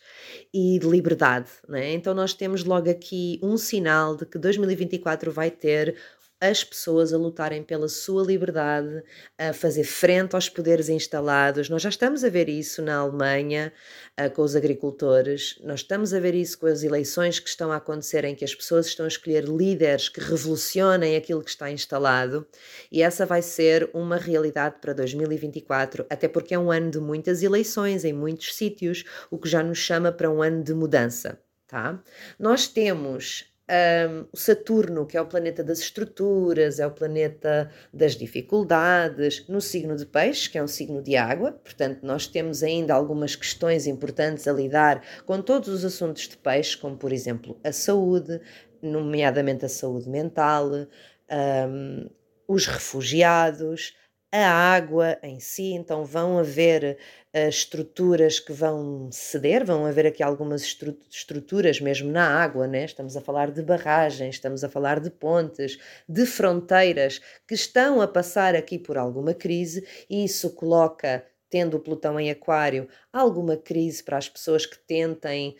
e 0.51 0.79
de 0.79 0.87
liberdade. 0.87 1.51
Né? 1.69 1.93
Então, 1.93 2.15
nós 2.15 2.33
temos 2.33 2.63
logo 2.63 2.89
aqui 2.89 3.39
um 3.43 3.57
sinal 3.57 4.15
de 4.15 4.25
que 4.25 4.39
2024 4.39 5.31
vai 5.31 5.51
ter 5.51 5.95
as 6.43 6.61
pessoas 6.61 7.13
a 7.13 7.17
lutarem 7.17 7.63
pela 7.63 7.87
sua 7.87 8.21
liberdade, 8.21 9.01
a 9.37 9.53
fazer 9.53 9.85
frente 9.85 10.35
aos 10.35 10.49
poderes 10.49 10.89
instalados. 10.89 11.69
Nós 11.69 11.81
já 11.81 11.87
estamos 11.87 12.21
a 12.21 12.29
ver 12.29 12.49
isso 12.49 12.81
na 12.81 12.97
Alemanha 12.97 13.71
uh, 14.19 14.29
com 14.29 14.41
os 14.41 14.53
agricultores, 14.53 15.57
nós 15.63 15.79
estamos 15.79 16.13
a 16.13 16.19
ver 16.19 16.35
isso 16.35 16.59
com 16.59 16.65
as 16.65 16.83
eleições 16.83 17.39
que 17.39 17.47
estão 17.47 17.71
a 17.71 17.77
acontecer, 17.77 18.25
em 18.25 18.35
que 18.35 18.43
as 18.43 18.53
pessoas 18.53 18.87
estão 18.87 19.05
a 19.05 19.07
escolher 19.07 19.45
líderes 19.45 20.09
que 20.09 20.19
revolucionem 20.19 21.15
aquilo 21.15 21.41
que 21.41 21.49
está 21.49 21.71
instalado, 21.71 22.45
e 22.91 23.01
essa 23.01 23.25
vai 23.25 23.41
ser 23.41 23.89
uma 23.93 24.17
realidade 24.17 24.75
para 24.81 24.91
2024, 24.91 26.05
até 26.09 26.27
porque 26.27 26.53
é 26.53 26.59
um 26.59 26.69
ano 26.69 26.91
de 26.91 26.99
muitas 26.99 27.41
eleições 27.41 28.03
em 28.03 28.11
muitos 28.11 28.53
sítios, 28.53 29.05
o 29.31 29.37
que 29.37 29.47
já 29.47 29.63
nos 29.63 29.77
chama 29.77 30.11
para 30.11 30.29
um 30.29 30.43
ano 30.43 30.61
de 30.61 30.73
mudança. 30.73 31.39
Tá? 31.67 32.03
Nós 32.37 32.67
temos 32.67 33.52
um, 33.69 34.25
o 34.31 34.37
Saturno, 34.37 35.05
que 35.05 35.15
é 35.15 35.21
o 35.21 35.25
planeta 35.25 35.63
das 35.63 35.79
estruturas, 35.79 36.79
é 36.79 36.87
o 36.87 36.91
planeta 36.91 37.71
das 37.93 38.15
dificuldades, 38.15 39.47
no 39.47 39.61
signo 39.61 39.95
de 39.95 40.05
Peixe, 40.05 40.49
que 40.49 40.57
é 40.57 40.63
um 40.63 40.67
signo 40.67 41.01
de 41.01 41.15
água, 41.15 41.51
portanto, 41.51 41.99
nós 42.03 42.27
temos 42.27 42.61
ainda 42.61 42.93
algumas 42.93 43.35
questões 43.35 43.87
importantes 43.87 44.47
a 44.47 44.53
lidar 44.53 45.01
com 45.25 45.41
todos 45.41 45.69
os 45.69 45.85
assuntos 45.85 46.27
de 46.27 46.37
Peixe, 46.37 46.77
como 46.77 46.97
por 46.97 47.13
exemplo 47.13 47.57
a 47.63 47.71
saúde, 47.71 48.41
nomeadamente 48.81 49.65
a 49.65 49.69
saúde 49.69 50.09
mental, 50.09 50.69
um, 50.69 52.09
os 52.47 52.67
refugiados, 52.67 53.95
a 54.41 54.51
água 54.51 55.19
em 55.21 55.39
si, 55.39 55.73
então 55.73 56.03
vão 56.03 56.39
haver 56.39 56.97
uh, 57.35 57.47
estruturas 57.47 58.39
que 58.39 58.51
vão 58.51 59.09
ceder, 59.11 59.63
vão 59.63 59.85
haver 59.85 60.07
aqui 60.07 60.23
algumas 60.23 60.63
estru 60.63 60.97
estruturas 61.11 61.79
mesmo 61.79 62.11
na 62.11 62.41
água, 62.41 62.65
né? 62.65 62.85
estamos 62.85 63.15
a 63.15 63.21
falar 63.21 63.51
de 63.51 63.61
barragens, 63.61 64.35
estamos 64.35 64.63
a 64.63 64.69
falar 64.69 64.99
de 64.99 65.11
pontes, 65.11 65.77
de 66.09 66.25
fronteiras 66.25 67.21
que 67.47 67.53
estão 67.53 68.01
a 68.01 68.07
passar 68.07 68.55
aqui 68.55 68.79
por 68.79 68.97
alguma 68.97 69.35
crise 69.35 69.85
e 70.09 70.23
isso 70.25 70.49
coloca, 70.51 71.23
tendo 71.49 71.77
o 71.77 71.79
Plutão 71.79 72.19
em 72.19 72.31
Aquário, 72.31 72.87
alguma 73.11 73.55
crise 73.55 74.03
para 74.03 74.17
as 74.17 74.27
pessoas 74.27 74.65
que 74.65 74.79
tentem 74.79 75.55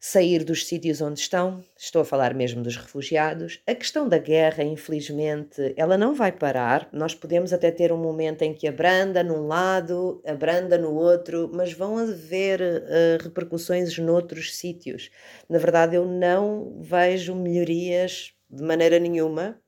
sair 0.00 0.44
dos 0.44 0.66
sítios 0.66 1.00
onde 1.00 1.18
estão, 1.20 1.62
estou 1.76 2.02
a 2.02 2.04
falar 2.04 2.34
mesmo 2.34 2.62
dos 2.62 2.76
refugiados. 2.76 3.60
A 3.66 3.74
questão 3.74 4.08
da 4.08 4.18
guerra, 4.18 4.62
infelizmente, 4.62 5.74
ela 5.76 5.98
não 5.98 6.14
vai 6.14 6.30
parar. 6.30 6.88
Nós 6.92 7.14
podemos 7.14 7.52
até 7.52 7.70
ter 7.70 7.92
um 7.92 7.98
momento 7.98 8.42
em 8.42 8.54
que 8.54 8.68
abranda 8.68 9.22
num 9.22 9.46
lado, 9.46 10.22
abranda 10.26 10.78
no 10.78 10.94
outro, 10.94 11.50
mas 11.52 11.72
vão 11.72 11.98
haver 11.98 12.60
uh, 12.60 13.22
repercussões 13.22 13.98
noutros 13.98 14.56
sítios. 14.56 15.10
Na 15.48 15.58
verdade, 15.58 15.96
eu 15.96 16.06
não 16.06 16.78
vejo 16.80 17.34
melhorias 17.34 18.32
de 18.50 18.62
maneira 18.62 18.98
nenhuma 18.98 19.60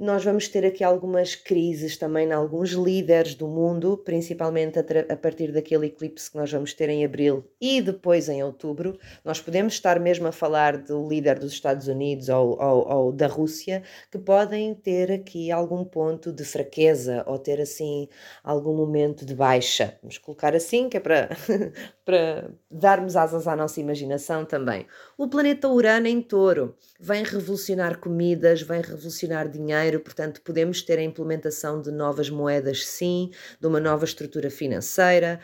nós 0.00 0.24
vamos 0.24 0.48
ter 0.48 0.64
aqui 0.64 0.82
algumas 0.82 1.34
crises 1.34 1.98
também 1.98 2.26
em 2.28 2.32
alguns 2.32 2.70
líderes 2.70 3.34
do 3.34 3.46
mundo, 3.46 3.98
principalmente 3.98 4.78
a, 4.78 4.82
a, 5.12 5.16
partir 5.16 5.52
daquele 5.52 5.88
eclipse 5.88 6.30
que 6.30 6.38
nós 6.38 6.50
vamos 6.50 6.72
ter 6.72 6.88
em 6.88 7.04
abril 7.04 7.44
e 7.60 7.82
depois 7.82 8.26
em 8.30 8.42
outubro. 8.42 8.98
Nós 9.22 9.42
podemos 9.42 9.74
estar 9.74 10.00
mesmo 10.00 10.26
a 10.26 10.32
falar 10.32 10.78
do 10.78 11.06
líder 11.06 11.38
dos 11.38 11.52
Estados 11.52 11.86
Unidos 11.86 12.30
ou, 12.30 12.58
ou, 12.58 12.88
ou 12.88 13.12
da 13.12 13.26
Rússia, 13.26 13.82
que 14.10 14.18
podem 14.18 14.74
ter 14.74 15.12
aqui 15.12 15.50
algum 15.50 15.84
ponto 15.84 16.32
de 16.32 16.44
fraqueza 16.44 17.22
ou 17.26 17.38
ter 17.38 17.60
assim 17.60 18.08
algum 18.42 18.74
momento 18.74 19.26
de 19.26 19.34
baixa. 19.34 19.98
Vamos 20.00 20.16
colocar 20.16 20.56
assim, 20.56 20.88
que 20.88 20.96
é 20.96 21.00
para, 21.00 21.28
para 22.10 22.50
darmos 22.68 23.14
asas 23.14 23.46
à 23.46 23.54
nossa 23.54 23.80
imaginação 23.80 24.44
também. 24.44 24.84
O 25.16 25.28
planeta 25.28 25.68
Urano 25.68 26.08
em 26.08 26.20
touro 26.20 26.74
vem 26.98 27.22
revolucionar 27.22 27.98
comidas, 27.98 28.62
vem 28.62 28.80
revolucionar 28.80 29.48
dinheiro 29.48 30.00
portanto, 30.00 30.40
podemos 30.42 30.82
ter 30.82 30.98
a 30.98 31.04
implementação 31.04 31.80
de 31.80 31.92
novas 31.92 32.28
moedas, 32.28 32.84
sim, 32.84 33.30
de 33.60 33.66
uma 33.68 33.78
nova 33.78 34.04
estrutura 34.04 34.50
financeira, 34.50 35.38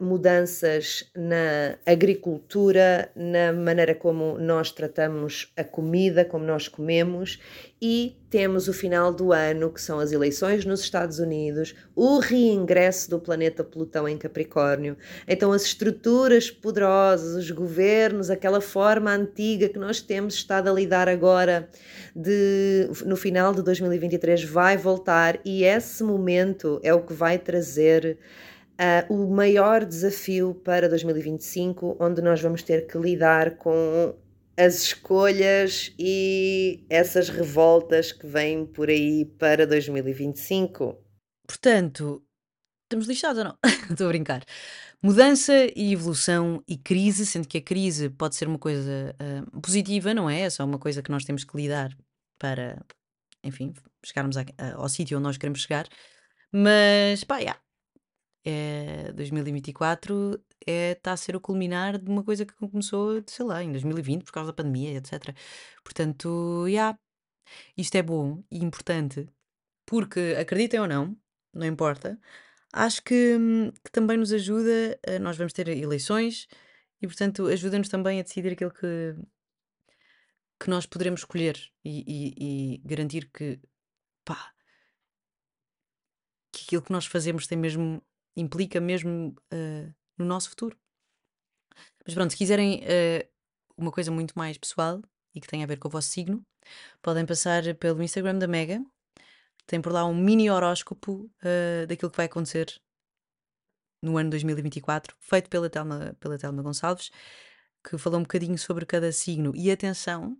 mudanças 0.00 1.08
na 1.14 1.78
agricultura, 1.86 3.08
na 3.14 3.52
maneira 3.52 3.94
como 3.94 4.36
nós 4.36 4.72
tratamos 4.72 5.52
a 5.56 5.62
comida, 5.62 6.24
como 6.24 6.44
nós 6.44 6.66
comemos, 6.66 7.38
e 7.80 8.16
temos 8.28 8.68
o 8.68 8.72
final 8.72 9.12
do 9.12 9.32
ano, 9.32 9.70
que 9.70 9.80
são 9.80 9.98
as 9.98 10.12
eleições 10.12 10.64
nos 10.64 10.80
Estados 10.80 11.18
Unidos, 11.18 11.74
o 11.94 12.18
reingresso 12.18 13.08
do 13.10 13.18
planeta 13.18 13.64
Plutão 13.64 14.08
em 14.08 14.18
Capricórnio. 14.18 14.96
Então, 15.26 15.52
as 15.52 15.62
estruturas 15.62 16.50
poderosas, 16.50 17.34
os 17.36 17.50
governos, 17.50 18.28
aquela 18.28 18.60
forma 18.60 19.10
antiga 19.12 19.68
que 19.68 19.78
nós 19.78 20.00
temos 20.00 20.34
estado 20.34 20.68
a 20.68 20.72
lidar 20.72 21.08
agora, 21.08 21.68
de, 22.14 22.88
no 23.04 23.16
final 23.16 23.54
de 23.54 23.62
2023, 23.62 24.44
vai 24.44 24.76
voltar, 24.76 25.40
e 25.44 25.64
esse 25.64 26.02
momento 26.02 26.80
é 26.82 26.92
o 26.92 27.02
que 27.02 27.12
vai 27.12 27.38
trazer 27.38 28.18
uh, 28.80 29.12
o 29.12 29.30
maior 29.30 29.84
desafio 29.84 30.54
para 30.54 30.88
2025, 30.88 31.98
onde 32.00 32.22
nós 32.22 32.40
vamos 32.40 32.62
ter 32.62 32.86
que 32.86 32.96
lidar 32.98 33.56
com 33.56 34.14
as 34.56 34.82
escolhas 34.82 35.94
e 35.98 36.84
essas 36.88 37.28
revoltas 37.28 38.12
que 38.12 38.26
vêm 38.26 38.66
por 38.66 38.88
aí 38.88 39.24
para 39.38 39.66
2025. 39.66 40.98
Portanto, 41.46 42.22
estamos 42.84 43.06
lixados 43.06 43.38
ou 43.38 43.44
não? 43.44 43.58
Estou 43.90 44.06
a 44.06 44.10
brincar. 44.10 44.44
Mudança 45.02 45.54
e 45.74 45.92
evolução 45.92 46.62
e 46.68 46.76
crise, 46.76 47.24
sendo 47.24 47.48
que 47.48 47.58
a 47.58 47.62
crise 47.62 48.10
pode 48.10 48.36
ser 48.36 48.46
uma 48.46 48.58
coisa 48.58 49.14
uh, 49.18 49.60
positiva, 49.60 50.12
não 50.12 50.28
é? 50.28 50.42
É 50.42 50.50
só 50.50 50.64
uma 50.64 50.78
coisa 50.78 51.02
que 51.02 51.10
nós 51.10 51.24
temos 51.24 51.42
que 51.42 51.56
lidar 51.56 51.96
para, 52.38 52.78
enfim, 53.42 53.72
chegarmos 54.04 54.36
a, 54.36 54.44
a, 54.58 54.74
ao 54.74 54.88
sítio 54.90 55.16
onde 55.16 55.24
nós 55.24 55.38
queremos 55.38 55.62
chegar. 55.62 55.88
Mas, 56.52 57.24
pá, 57.24 57.38
yeah, 57.38 57.58
é, 58.44 59.12
2024 59.12 60.42
é, 60.66 60.92
está 60.92 61.12
a 61.12 61.16
ser 61.16 61.36
o 61.36 61.40
culminar 61.40 61.98
de 61.98 62.10
uma 62.10 62.24
coisa 62.24 62.44
que 62.44 62.54
começou, 62.54 63.22
sei 63.26 63.44
lá, 63.44 63.62
em 63.62 63.70
2020, 63.72 64.24
por 64.24 64.32
causa 64.32 64.48
da 64.48 64.56
pandemia, 64.56 64.96
etc. 64.96 65.34
Portanto, 65.84 66.66
yeah, 66.66 66.98
isto 67.76 67.94
é 67.96 68.02
bom 68.02 68.42
e 68.50 68.58
importante, 68.64 69.28
porque, 69.86 70.36
acreditem 70.38 70.80
ou 70.80 70.86
não, 70.88 71.16
não 71.52 71.66
importa, 71.66 72.18
acho 72.72 73.02
que, 73.02 73.36
que 73.84 73.90
também 73.90 74.16
nos 74.16 74.32
ajuda, 74.32 74.98
nós 75.20 75.36
vamos 75.36 75.52
ter 75.52 75.68
eleições 75.68 76.48
e, 77.02 77.06
portanto, 77.06 77.46
ajuda-nos 77.46 77.88
também 77.88 78.20
a 78.20 78.22
decidir 78.22 78.52
aquilo 78.52 78.70
que, 78.70 79.16
que 80.60 80.70
nós 80.70 80.86
poderemos 80.86 81.20
escolher 81.20 81.58
e, 81.84 82.04
e, 82.06 82.74
e 82.76 82.78
garantir 82.84 83.30
que, 83.32 83.58
pá, 84.24 84.52
que 86.52 86.64
aquilo 86.64 86.82
que 86.82 86.92
nós 86.92 87.06
fazemos 87.06 87.46
tem 87.46 87.56
mesmo 87.56 88.02
implica 88.36 88.80
mesmo 88.80 89.34
uh, 89.52 89.94
no 90.18 90.24
nosso 90.24 90.50
futuro. 90.50 90.76
Mas 92.04 92.14
pronto, 92.14 92.30
se 92.30 92.36
quiserem 92.36 92.80
uh, 92.80 93.28
uma 93.76 93.90
coisa 93.90 94.10
muito 94.10 94.34
mais 94.36 94.58
pessoal 94.58 95.02
e 95.34 95.40
que 95.40 95.46
tenha 95.46 95.64
a 95.64 95.66
ver 95.66 95.78
com 95.78 95.88
o 95.88 95.90
vosso 95.90 96.08
signo, 96.08 96.44
podem 97.02 97.24
passar 97.26 97.74
pelo 97.76 98.02
Instagram 98.02 98.38
da 98.38 98.46
Mega. 98.46 98.84
Tem 99.66 99.80
por 99.80 99.92
lá 99.92 100.04
um 100.04 100.14
mini 100.14 100.50
horóscopo 100.50 101.30
uh, 101.42 101.86
daquilo 101.86 102.10
que 102.10 102.16
vai 102.16 102.26
acontecer 102.26 102.80
no 104.02 104.16
ano 104.16 104.30
2024, 104.30 105.14
feito 105.20 105.50
pela 105.50 105.68
Telma, 105.68 106.16
pela 106.18 106.38
Telma 106.38 106.62
Gonçalves, 106.62 107.10
que 107.84 107.98
falou 107.98 108.18
um 108.18 108.22
bocadinho 108.22 108.58
sobre 108.58 108.86
cada 108.86 109.12
signo. 109.12 109.52
E 109.54 109.70
atenção, 109.70 110.36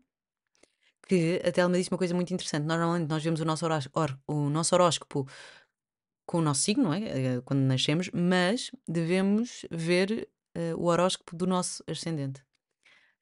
que 1.06 1.42
a 1.44 1.52
Telma 1.52 1.76
disse 1.76 1.90
uma 1.90 1.98
coisa 1.98 2.14
muito 2.14 2.32
interessante. 2.32 2.64
Normalmente 2.64 3.08
nós 3.08 3.22
vemos 3.22 3.40
o 3.40 3.44
nosso, 3.44 3.66
o 4.26 4.48
nosso 4.48 4.74
horóscopo 4.74 5.28
com 6.26 6.38
o 6.38 6.42
nosso 6.42 6.62
signo, 6.62 6.84
não 6.84 6.94
é? 6.94 7.00
Eh, 7.00 7.40
quando 7.44 7.60
nascemos, 7.60 8.10
mas 8.12 8.70
devemos 8.86 9.66
ver 9.70 10.28
uh, 10.56 10.76
o 10.76 10.86
horóscopo 10.86 11.36
do 11.36 11.46
nosso 11.46 11.82
ascendente. 11.86 12.44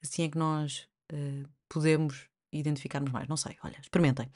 Assim 0.01 0.23
é 0.23 0.29
que 0.29 0.37
nós 0.37 0.87
uh, 1.11 1.49
podemos 1.67 2.29
identificar-nos 2.51 3.11
mais. 3.11 3.27
Não 3.27 3.37
sei, 3.37 3.57
olha, 3.63 3.79
experimentem. 3.79 4.31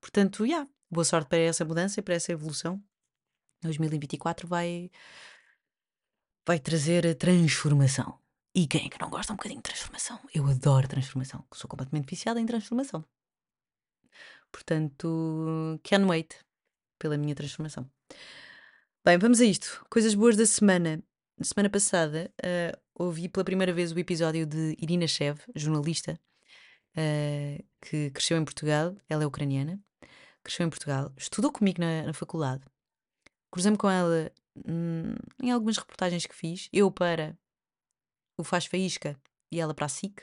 Portanto, 0.00 0.46
já, 0.46 0.52
yeah, 0.52 0.70
boa 0.90 1.04
sorte 1.04 1.28
para 1.28 1.38
essa 1.38 1.64
mudança 1.64 2.00
e 2.00 2.02
para 2.02 2.14
essa 2.14 2.32
evolução. 2.32 2.82
2024 3.62 4.46
vai, 4.46 4.90
vai 6.46 6.58
trazer 6.58 7.14
transformação. 7.16 8.18
E 8.54 8.66
quem 8.66 8.86
é 8.86 8.88
que 8.88 9.00
não 9.00 9.10
gosta 9.10 9.32
um 9.32 9.36
bocadinho 9.36 9.60
de 9.60 9.64
transformação? 9.64 10.18
Eu 10.34 10.46
adoro 10.46 10.88
transformação, 10.88 11.44
sou 11.52 11.68
completamente 11.68 12.08
viciada 12.08 12.40
em 12.40 12.46
transformação. 12.46 13.04
Portanto, 14.50 15.78
can't 15.82 16.06
wait 16.06 16.47
pela 16.98 17.16
minha 17.16 17.34
transformação. 17.34 17.88
Bem, 19.04 19.16
vamos 19.16 19.40
a 19.40 19.44
isto. 19.44 19.84
Coisas 19.88 20.14
boas 20.14 20.36
da 20.36 20.44
semana. 20.44 21.02
Na 21.38 21.44
semana 21.44 21.70
passada, 21.70 22.32
uh, 22.44 22.78
ouvi 22.94 23.28
pela 23.28 23.44
primeira 23.44 23.72
vez 23.72 23.92
o 23.92 23.98
episódio 23.98 24.44
de 24.44 24.76
Irina 24.80 25.06
Shev, 25.06 25.38
jornalista, 25.54 26.18
uh, 26.96 27.64
que 27.80 28.10
cresceu 28.10 28.36
em 28.36 28.44
Portugal. 28.44 28.96
Ela 29.08 29.22
é 29.22 29.26
ucraniana, 29.26 29.80
cresceu 30.42 30.66
em 30.66 30.70
Portugal, 30.70 31.12
estudou 31.16 31.52
comigo 31.52 31.80
na, 31.80 32.02
na 32.02 32.12
faculdade. 32.12 32.64
Cruzei-me 33.50 33.78
com 33.78 33.88
ela 33.88 34.32
hum, 34.56 35.14
em 35.42 35.52
algumas 35.52 35.78
reportagens 35.78 36.26
que 36.26 36.34
fiz. 36.34 36.68
Eu 36.72 36.90
para 36.90 37.38
o 38.36 38.44
Faz 38.44 38.66
Faísca 38.66 39.16
e 39.50 39.60
ela 39.60 39.74
para 39.74 39.86
a 39.86 39.88
SIC, 39.88 40.22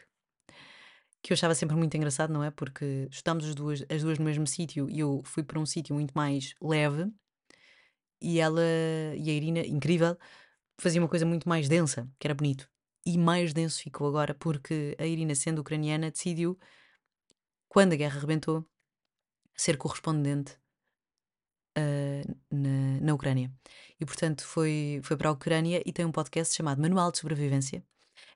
que 1.26 1.34
eu 1.34 1.36
achava 1.36 1.56
sempre 1.56 1.76
muito 1.76 1.98
engraçado, 1.98 2.32
não 2.32 2.44
é? 2.44 2.52
Porque 2.52 3.08
estamos 3.10 3.46
as 3.46 3.56
duas, 3.56 3.84
as 3.90 4.04
duas 4.04 4.20
no 4.20 4.26
mesmo 4.26 4.46
sítio 4.46 4.88
e 4.88 5.00
eu 5.00 5.24
fui 5.26 5.42
para 5.42 5.60
um 5.60 5.66
sítio 5.66 5.96
muito 5.96 6.12
mais 6.14 6.54
leve 6.62 7.12
e 8.22 8.40
ela 8.40 8.62
e 9.18 9.28
a 9.28 9.34
Irina, 9.34 9.62
incrível, 9.62 10.16
fazia 10.80 11.02
uma 11.02 11.08
coisa 11.10 11.26
muito 11.26 11.50
mais 11.50 11.68
densa, 11.68 12.08
que 12.20 12.28
era 12.28 12.36
bonito. 12.36 12.70
E 13.04 13.18
mais 13.18 13.54
denso 13.54 13.82
ficou 13.82 14.08
agora 14.08 14.36
porque 14.36 14.96
a 15.00 15.06
Irina, 15.08 15.34
sendo 15.34 15.62
ucraniana, 15.62 16.12
decidiu, 16.12 16.60
quando 17.68 17.94
a 17.94 17.96
guerra 17.96 18.20
rebentou, 18.20 18.64
ser 19.56 19.78
correspondente 19.78 20.56
uh, 21.76 22.36
na, 22.52 23.02
na 23.02 23.14
Ucrânia. 23.16 23.52
E 24.00 24.06
portanto 24.06 24.46
foi, 24.46 25.02
foi 25.04 25.18
para 25.18 25.30
a 25.30 25.32
Ucrânia 25.32 25.82
e 25.88 25.92
tem 25.92 26.06
um 26.06 26.12
podcast 26.12 26.54
chamado 26.56 26.80
Manual 26.80 27.12
de 27.12 27.18
Sobrevivência, 27.18 27.84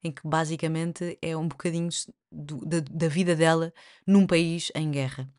em 0.04 0.12
que 0.12 0.22
basicamente 0.26 1.18
é 1.22 1.36
um 1.36 1.48
bocadinho 1.48 1.90
do, 2.32 2.66
da, 2.66 2.80
da 2.80 3.08
vida 3.08 3.36
dela 3.36 3.74
num 4.06 4.26
país 4.26 4.72
em 4.76 4.92
guerra. 4.92 5.30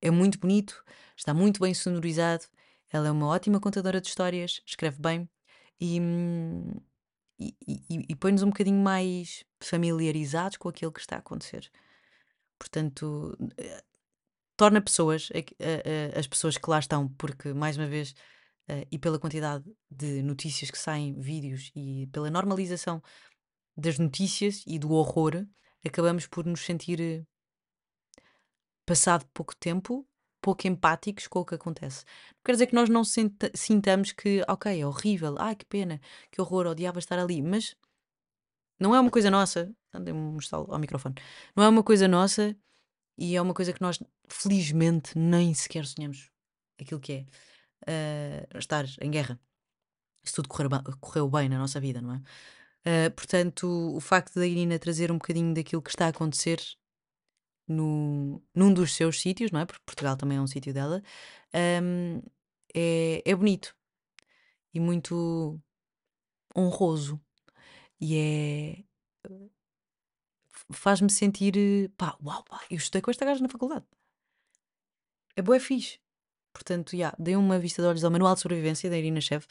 É 0.00 0.10
muito 0.10 0.38
bonito, 0.38 0.84
está 1.16 1.32
muito 1.34 1.60
bem 1.60 1.74
sonorizado, 1.74 2.44
ela 2.90 3.08
é 3.08 3.10
uma 3.10 3.26
ótima 3.26 3.60
contadora 3.60 4.00
de 4.00 4.08
histórias, 4.08 4.62
escreve 4.64 4.98
bem 5.00 5.28
e, 5.80 5.98
e, 7.38 7.54
e, 7.66 8.06
e 8.08 8.16
põe-nos 8.16 8.42
um 8.42 8.48
bocadinho 8.48 8.82
mais 8.82 9.44
familiarizados 9.60 10.56
com 10.56 10.68
aquilo 10.68 10.92
que 10.92 11.00
está 11.00 11.16
a 11.16 11.18
acontecer. 11.20 11.70
Portanto, 12.58 13.36
eh, 13.56 13.82
torna 14.56 14.80
pessoas, 14.80 15.28
as 16.16 16.26
pessoas 16.26 16.58
que 16.58 16.68
lá 16.68 16.78
estão, 16.78 17.08
porque, 17.10 17.52
mais 17.52 17.76
uma 17.76 17.86
vez, 17.86 18.14
eh, 18.66 18.86
e 18.90 18.98
pela 18.98 19.18
quantidade 19.18 19.64
de 19.90 20.22
notícias 20.22 20.70
que 20.70 20.78
saem, 20.78 21.14
vídeos, 21.20 21.70
e 21.76 22.08
pela 22.12 22.30
normalização 22.30 23.02
das 23.78 23.98
notícias 23.98 24.64
e 24.66 24.78
do 24.78 24.90
horror, 24.90 25.46
acabamos 25.86 26.26
por 26.26 26.44
nos 26.44 26.64
sentir, 26.64 27.00
eh, 27.00 27.24
passado 28.84 29.24
pouco 29.32 29.54
tempo, 29.54 30.04
pouco 30.42 30.66
empáticos 30.66 31.28
com 31.28 31.40
o 31.40 31.44
que 31.44 31.54
acontece. 31.54 32.04
Quer 32.44 32.52
dizer 32.52 32.66
que 32.66 32.74
nós 32.74 32.88
não 32.88 33.02
sintamos 33.04 34.12
que, 34.12 34.42
ok, 34.48 34.80
é 34.80 34.86
horrível, 34.86 35.36
ai 35.38 35.54
que 35.54 35.64
pena, 35.64 36.00
que 36.32 36.40
horror, 36.40 36.66
odiava 36.66 36.98
estar 36.98 37.18
ali, 37.18 37.40
mas 37.40 37.76
não 38.80 38.94
é 38.94 39.00
uma 39.00 39.10
coisa 39.10 39.30
nossa. 39.30 39.72
Andei-me 39.92 40.38
estalo 40.38 40.66
ao 40.72 40.78
microfone. 40.78 41.14
Não 41.56 41.64
é 41.64 41.68
uma 41.68 41.82
coisa 41.82 42.08
nossa 42.08 42.56
e 43.16 43.36
é 43.36 43.42
uma 43.42 43.54
coisa 43.54 43.72
que 43.72 43.80
nós, 43.80 43.98
felizmente, 44.28 45.16
nem 45.16 45.54
sequer 45.54 45.86
sonhamos 45.86 46.30
aquilo 46.80 47.00
que 47.00 47.12
é 47.12 48.44
uh, 48.54 48.58
estar 48.58 48.84
em 49.00 49.10
guerra. 49.10 49.40
Se 50.24 50.34
tudo 50.34 50.48
correu 50.48 51.28
bem 51.30 51.48
na 51.48 51.58
nossa 51.58 51.80
vida, 51.80 52.00
não 52.00 52.14
é? 52.14 52.22
Uh, 52.88 53.10
portanto, 53.14 53.66
o 53.94 54.00
facto 54.00 54.36
da 54.36 54.46
Irina 54.46 54.78
trazer 54.78 55.12
um 55.12 55.18
bocadinho 55.18 55.52
daquilo 55.52 55.82
que 55.82 55.90
está 55.90 56.06
a 56.06 56.08
acontecer 56.08 56.58
no, 57.66 58.42
num 58.54 58.72
dos 58.72 58.94
seus 58.94 59.20
sítios, 59.20 59.50
não 59.50 59.60
é? 59.60 59.66
Porque 59.66 59.82
Portugal 59.84 60.16
também 60.16 60.38
é 60.38 60.40
um 60.40 60.46
sítio 60.46 60.72
dela, 60.72 61.02
um, 61.82 62.22
é, 62.74 63.22
é 63.26 63.34
bonito 63.36 63.76
e 64.72 64.80
muito 64.80 65.60
honroso. 66.56 67.20
E 68.00 68.16
é. 68.16 68.84
faz-me 70.70 71.10
sentir. 71.10 71.90
pá, 71.96 72.16
uau, 72.24 72.42
pá, 72.44 72.62
eu 72.70 72.76
estudei 72.76 73.02
com 73.02 73.10
esta 73.10 73.24
gaja 73.24 73.42
na 73.42 73.48
faculdade. 73.48 73.84
É 75.36 75.42
boa, 75.42 75.56
é 75.56 75.60
fixe. 75.60 75.98
Portanto, 76.52 76.94
yeah, 76.94 77.16
dei 77.18 77.36
uma 77.36 77.58
vista 77.58 77.82
de 77.82 77.88
olhos 77.88 78.04
ao 78.04 78.10
Manual 78.10 78.34
de 78.34 78.40
Sobrevivência 78.40 78.90
da 78.90 78.98
Irina 78.98 79.20
Chev, 79.20 79.44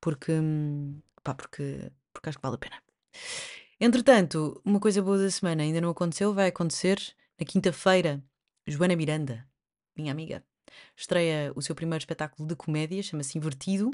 porque. 0.00 0.32
Hum, 0.32 1.00
pá, 1.22 1.34
porque, 1.34 1.90
porque 2.14 2.30
acho 2.30 2.38
que 2.38 2.42
vale 2.42 2.54
a 2.54 2.58
pena. 2.58 2.82
Entretanto, 3.78 4.62
uma 4.64 4.80
coisa 4.80 5.02
boa 5.02 5.18
da 5.18 5.30
semana 5.30 5.62
ainda 5.62 5.80
não 5.80 5.90
aconteceu, 5.90 6.32
vai 6.32 6.48
acontecer 6.48 6.98
na 7.38 7.44
quinta-feira, 7.44 8.24
Joana 8.66 8.96
Miranda, 8.96 9.46
minha 9.96 10.12
amiga, 10.12 10.42
estreia 10.96 11.52
o 11.54 11.60
seu 11.60 11.74
primeiro 11.74 12.00
espetáculo 12.00 12.48
de 12.48 12.56
comédia, 12.56 13.02
chama-se 13.02 13.36
Invertido. 13.36 13.90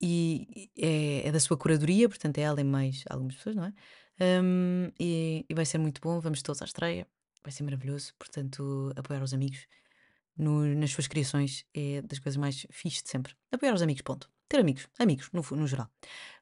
E 0.00 0.68
é, 0.76 1.28
é, 1.28 1.32
da 1.32 1.38
sua 1.38 1.56
curadoria, 1.56 2.08
portanto 2.08 2.38
é 2.38 2.40
ela 2.40 2.60
e 2.60 2.64
mais 2.64 3.04
algumas 3.08 3.36
pessoas, 3.36 3.54
não 3.54 3.66
é? 3.66 3.72
Um, 4.20 4.90
e, 4.98 5.46
e, 5.48 5.54
vai 5.54 5.64
ser 5.64 5.78
muito 5.78 6.00
bom, 6.00 6.18
vamos 6.20 6.42
todos 6.42 6.60
à 6.60 6.64
estreia, 6.64 7.06
vai 7.42 7.52
ser 7.52 7.62
maravilhoso. 7.62 8.12
Portanto, 8.18 8.92
apoiar 8.96 9.22
os 9.22 9.32
amigos 9.32 9.64
no, 10.36 10.66
nas 10.74 10.90
suas 10.90 11.06
criações 11.06 11.64
é 11.72 12.02
das 12.02 12.18
coisas 12.18 12.36
mais 12.36 12.66
fixes 12.70 13.04
de 13.04 13.10
sempre. 13.10 13.34
Apoiar 13.52 13.74
os 13.74 13.82
amigos, 13.82 14.02
ponto. 14.02 14.28
Ter 14.52 14.60
amigos, 14.60 14.86
amigos, 14.98 15.30
no, 15.32 15.40
no 15.56 15.66
geral. 15.66 15.90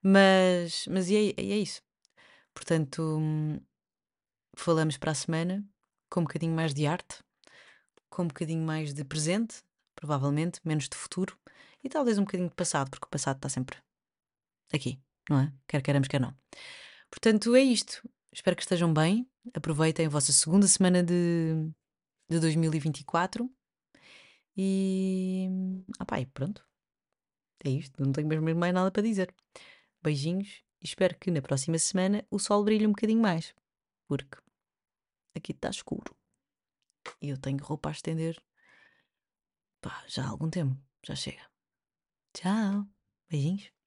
Mas, 0.02 0.84
mas 0.88 1.08
é, 1.08 1.30
é 1.36 1.58
isso. 1.58 1.80
Portanto, 2.52 3.20
falamos 4.56 4.96
para 4.98 5.12
a 5.12 5.14
semana 5.14 5.64
com 6.10 6.18
um 6.18 6.24
bocadinho 6.24 6.52
mais 6.52 6.74
de 6.74 6.88
arte, 6.88 7.22
com 8.08 8.24
um 8.24 8.26
bocadinho 8.26 8.66
mais 8.66 8.92
de 8.92 9.04
presente, 9.04 9.62
provavelmente, 9.94 10.58
menos 10.64 10.88
de 10.88 10.96
futuro 10.96 11.38
e 11.84 11.88
talvez 11.88 12.18
um 12.18 12.24
bocadinho 12.24 12.48
de 12.48 12.54
passado, 12.56 12.90
porque 12.90 13.06
o 13.06 13.08
passado 13.08 13.36
está 13.36 13.48
sempre 13.48 13.78
aqui, 14.72 15.00
não 15.28 15.42
é? 15.42 15.52
Quer 15.68 15.80
queiramos, 15.80 16.08
quer 16.08 16.20
não. 16.20 16.36
Portanto, 17.08 17.54
é 17.54 17.60
isto. 17.60 18.02
Espero 18.32 18.56
que 18.56 18.62
estejam 18.62 18.92
bem. 18.92 19.24
Aproveitem 19.54 20.06
a 20.06 20.10
vossa 20.10 20.32
segunda 20.32 20.66
semana 20.66 21.00
de, 21.00 21.54
de 22.28 22.40
2024. 22.40 23.48
E. 24.56 25.48
Ah, 25.96 26.04
pá, 26.04 26.18
e 26.20 26.26
pronto. 26.26 26.68
É 27.64 27.70
isto. 27.70 28.02
Não 28.02 28.12
tenho 28.12 28.28
mesmo 28.28 28.54
mais 28.54 28.74
nada 28.74 28.90
para 28.90 29.02
dizer. 29.02 29.34
Beijinhos 30.02 30.62
e 30.80 30.86
espero 30.86 31.16
que 31.18 31.30
na 31.30 31.42
próxima 31.42 31.78
semana 31.78 32.24
o 32.30 32.38
sol 32.38 32.64
brilhe 32.64 32.86
um 32.86 32.90
bocadinho 32.90 33.20
mais 33.20 33.54
porque 34.08 34.38
aqui 35.36 35.52
está 35.52 35.68
escuro 35.68 36.16
e 37.20 37.28
eu 37.28 37.38
tenho 37.38 37.62
roupa 37.62 37.90
a 37.90 37.92
estender 37.92 38.42
pá, 39.80 40.04
já 40.06 40.24
há 40.24 40.28
algum 40.28 40.50
tempo. 40.50 40.76
Já 41.06 41.14
chega. 41.14 41.50
Tchau. 42.34 42.86
Beijinhos. 43.28 43.79